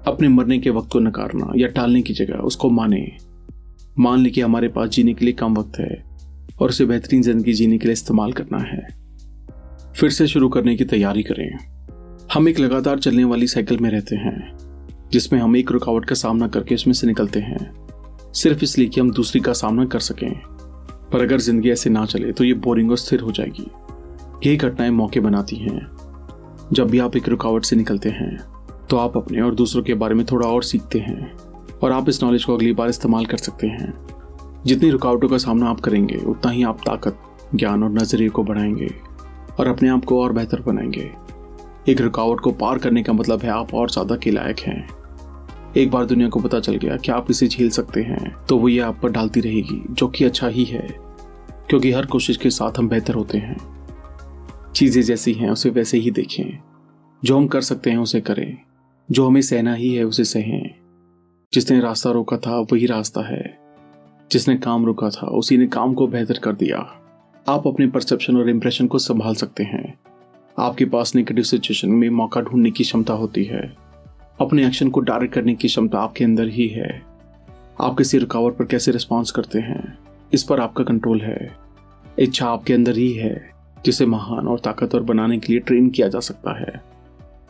अपने 0.06 0.28
मरने 0.28 0.58
के 0.58 0.70
वक्त 0.70 0.90
को 0.92 1.00
नकारना 1.00 1.52
या 1.56 1.68
टालने 1.68 2.02
की 2.02 2.14
जगह 2.14 2.34
उसको 2.34 2.70
माने। 2.70 3.16
मान 3.98 4.18
ली 4.18 4.30
कि 4.30 4.40
हमारे 4.40 4.68
पास 4.68 4.88
जीने 4.88 5.14
के 5.14 5.24
लिए 5.24 5.34
कम 5.34 5.54
वक्त 5.54 5.78
है 5.78 6.04
और 6.62 6.68
उसे 6.68 6.84
बेहतरीन 6.84 7.22
ज़िंदगी 7.22 7.52
जीने 7.52 7.78
के 7.78 7.84
लिए 7.84 7.92
इस्तेमाल 7.92 8.32
करना 8.32 8.58
है। 8.58 8.99
फिर 9.96 10.10
से 10.10 10.26
शुरू 10.26 10.48
करने 10.48 10.76
की 10.76 10.84
तैयारी 10.84 11.22
करें। 11.22 11.50
हम 12.34 12.48
एक 12.48 12.58
लगातार 12.58 12.98
चलने 12.98 13.24
वाली 13.24 13.46
साइकिल 13.46 13.78
में 13.78 13.90
रहते 13.90 14.16
हैं, 14.16 14.56
जिसमें 15.12 15.40
हम 15.40 15.56
एक 15.56 15.70
रुकावट 15.72 16.04
का 16.04 16.14
सामना 16.14 16.48
करके 16.48 16.74
उसमें 16.74 16.94
से 16.94 17.06
निकलते 17.06 17.40
हैं। 17.40 17.70
सिर्फ़ 18.34 18.64
इसलिए 18.64 18.88
कि 18.88 19.00
हम 19.00 19.10
दूसरी 19.12 19.40
का 19.40 19.52
सामना 19.52 19.84
कर 19.84 20.00
सकें। 20.00 20.32
पर 21.12 21.22
अगर 21.22 21.40
ज़िंदगी 21.40 21.70
ऐसे 21.70 21.90
ना 21.90 22.04
चले 22.06 22.32
तो 22.32 22.44
ये 22.44 22.54
बोरिंग 22.56 22.90
और 22.90 22.96
स्थिर 22.96 23.20
हो 23.20 23.32
जाएगी। 23.32 23.66
यही 24.46 24.56
घटनाएँ 24.56 24.90
मौके 24.90 25.20
बनाती 25.20 25.56
हैं। 25.56 25.80
जब 26.72 26.90
भी 26.90 26.98
आप 26.98 27.16
एक 27.16 27.28
रुकावट 27.28 27.64
से 27.64 27.76
निकलते 27.76 28.08
हैं 28.08 28.36
तो 28.90 28.96
आप 28.96 29.16
अपने 29.16 29.40
और 29.40 29.54
दूसरों 29.54 29.82
के 29.82 29.94
बारे 29.94 30.14
में 30.14 30.24
थोड़ा 30.26 30.48
और 30.48 30.62
सीखते 30.62 30.98
हैं, 30.98 31.32
और 31.82 31.92
आप 31.92 32.08
इस 32.08 32.22
नॉलेज 32.22 32.44
को 32.44 32.54
अगली 32.54 32.72
बार 32.72 32.88
इस्तेमाल 32.88 33.26
कर 33.26 33.36
सकते 33.36 33.66
हैं। 33.66 33.92
जितनी 34.66 34.90
रुकावटों 34.90 35.28
का 35.28 35.38
सामना 35.38 35.68
आप 35.70 35.80
करेंगे, 35.80 36.16
उतना 36.16 36.50
ही 36.50 36.62
आप 36.62 36.80
ताकत, 36.86 37.18
ज्ञान 37.54 37.82
और 37.82 37.90
नज़रिए 37.90 38.28
को 38.28 38.42
बढ़ाएँगे। 38.44 38.88
और 39.60 39.68
अपने 39.68 39.88
आप 39.88 40.04
को 40.04 40.22
और 40.22 40.32
बेहतर 40.32 40.60
बनाएँगे। 40.60 41.10
एक 41.88 42.00
रुकावट 42.00 42.40
को 42.40 42.50
पार 42.50 42.78
करने 42.78 43.02
का 43.02 43.12
मतलब 43.12 43.40
है 43.40 43.50
आप 43.50 43.74
और 43.74 43.90
ज़्यादा 43.90 44.16
के 44.16 44.30
लायक 44.30 44.58
हैं। 44.58 44.88
एक 45.76 45.90
बार 45.90 46.04
दुनिया 46.04 46.28
को 46.28 46.40
पता 46.40 46.60
चल 46.60 46.76
गया 46.76 46.96
कि 46.96 47.12
आप 47.12 47.30
इसे 47.30 47.48
झेल 47.48 47.70
सकते 47.70 48.02
हैं 48.02 48.46
तो 48.48 48.58
वो 48.58 48.68
ये 48.68 48.80
आप 48.80 49.00
पर 49.02 49.10
डालती 49.10 49.40
रहेगी, 49.40 49.84
जो 49.90 50.08
कि 50.08 50.24
अच्छा 50.24 50.48
ही 50.48 50.64
है, 50.64 50.88
क्योंकि 51.68 51.92
हर 51.92 52.06
कोशिश 52.06 52.36
के 52.36 52.50
साथ 52.50 52.72
हम 52.78 52.88
बेहतर 52.88 53.14
होते 53.14 53.38
हैं। 53.38 53.56
चीज़ें 54.72 55.02
जैसी 55.02 55.32
हैं, 55.32 55.50
उसे 55.50 55.70
वैसे 55.70 55.98
ही 55.98 56.10
देखें। 56.10 56.58
जो 57.24 57.36
हम 57.36 57.46
कर 57.46 57.60
सकते 57.60 57.90
हैं, 57.90 57.98
उसे 57.98 58.20
करें। 58.20 58.58
जो 59.10 59.26
हमें 59.26 59.40
सहना 59.40 59.74
ही 59.74 59.94
है, 59.94 60.04
उसे 60.04 60.24
सहें। 60.24 60.74
जिसने 61.54 61.80
रास्ता 61.80 62.10
रोका 62.10 62.36
था, 62.36 62.60
वही 62.60 62.86
रास्ता 62.86 63.20
है। 63.20 63.58
जिसने 64.32 64.56
काम 64.56 64.86
रुका 64.86 65.10
था, 65.10 65.26
उसी 65.26 65.58
ने 65.58 65.66
काम 65.66 65.94
को 65.94 66.06
बेहतर 66.06 66.38
कर 66.38 66.52
दिया। 66.52 66.99
आप 67.48 67.66
अपने 67.66 67.86
परसेप्शन 67.86 68.36
और 68.36 68.48
इम्प्रेशन 68.48 68.86
को 68.86 68.98
संभाल 68.98 69.34
सकते 69.34 69.62
हैं। 69.62 69.94
आपके 70.58 70.84
पास 70.84 71.14
नेगेटिव 71.14 71.44
सिचुएशन 71.44 71.88
में 71.88 72.10
मौका 72.10 72.40
ढूँढने 72.40 72.70
की 72.70 72.84
क्षमता 72.84 73.14
होती 73.14 73.44
है। 73.44 73.76
अपने 74.40 74.66
एक्शन 74.66 74.90
को 74.90 75.00
डायरेक्ट 75.00 75.34
करने 75.34 75.54
की 75.54 75.68
क्षमता 75.68 75.98
आपके 75.98 76.24
अंदर 76.24 76.48
ही 76.48 76.68
है। 76.68 77.02
आप 77.80 77.96
किसी 77.98 78.18
रुकावट 78.18 78.56
पर 78.56 78.64
कैसे 78.64 78.92
रिस्पॉन्स 78.92 79.30
करते 79.30 79.58
हैं, 79.58 79.98
इस 80.32 80.42
पर 80.42 80.60
आपका 80.60 80.84
कंट्रोल 80.84 81.20
है। 81.20 81.56
इच्छा 82.18 82.46
आपके 82.46 82.74
अंदर 82.74 82.96
ही 82.96 83.12
है, 83.12 83.50
जिसे 83.84 84.06
महान 84.06 84.48
और 84.48 84.58
ताकतवर 84.58 85.00
बनाने 85.00 85.38
के 85.38 85.52
लिए 85.52 85.60
ट्रेन 85.60 85.90
किया 85.90 86.08
जा 86.08 86.20
सकता 86.20 86.58
है। 86.60 86.82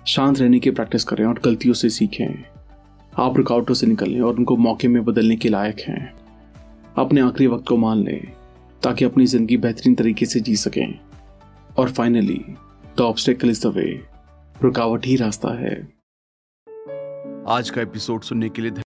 शांत 0.07 0.41
रहने 0.41 0.59
की 0.59 0.71
प्रैक्टिस 0.71 1.05
करें 1.05 1.25
और 1.25 1.41
गलतियों 1.45 1.75
से 1.75 1.91
सीखें। 1.91 2.45
आप 3.19 3.37
रुकावटों 3.37 3.75
से 3.75 3.87
निकलने 3.87 4.21
और 4.21 4.37
उनको 4.37 4.57
मौके 4.57 4.89
में 4.89 5.05
बदलने 5.05 5.37
के 5.37 5.49
लायक 5.49 5.81
हैं। 5.81 6.13
अपने 6.99 7.21
आखिरी 7.21 7.47
वक्त 7.47 7.69
को 7.69 7.77
मान 7.77 7.99
लें। 7.99 8.40
ताकि 8.83 9.05
अपनी 9.05 9.27
ज़िंदगी 9.27 9.57
बेहतरीन 9.57 9.95
तरीके 9.95 10.27
से 10.27 10.41
जी 10.41 10.57
सकें। 10.57 10.99
और 11.79 11.93
finally 11.93 12.45
the 12.99 13.01
obstacle 13.01 13.51
is 13.51 13.63
the 13.63 13.71
way 13.71 14.07
रुकावट 14.63 15.07
ही 15.07 15.17
रास्ता 15.17 15.49
है। 15.59 15.75
आज 17.49 17.71
का 17.71 17.83
एपिसोड 17.83 18.23
सुनने 18.23 18.49
के 18.49 18.63
लिए 18.63 18.71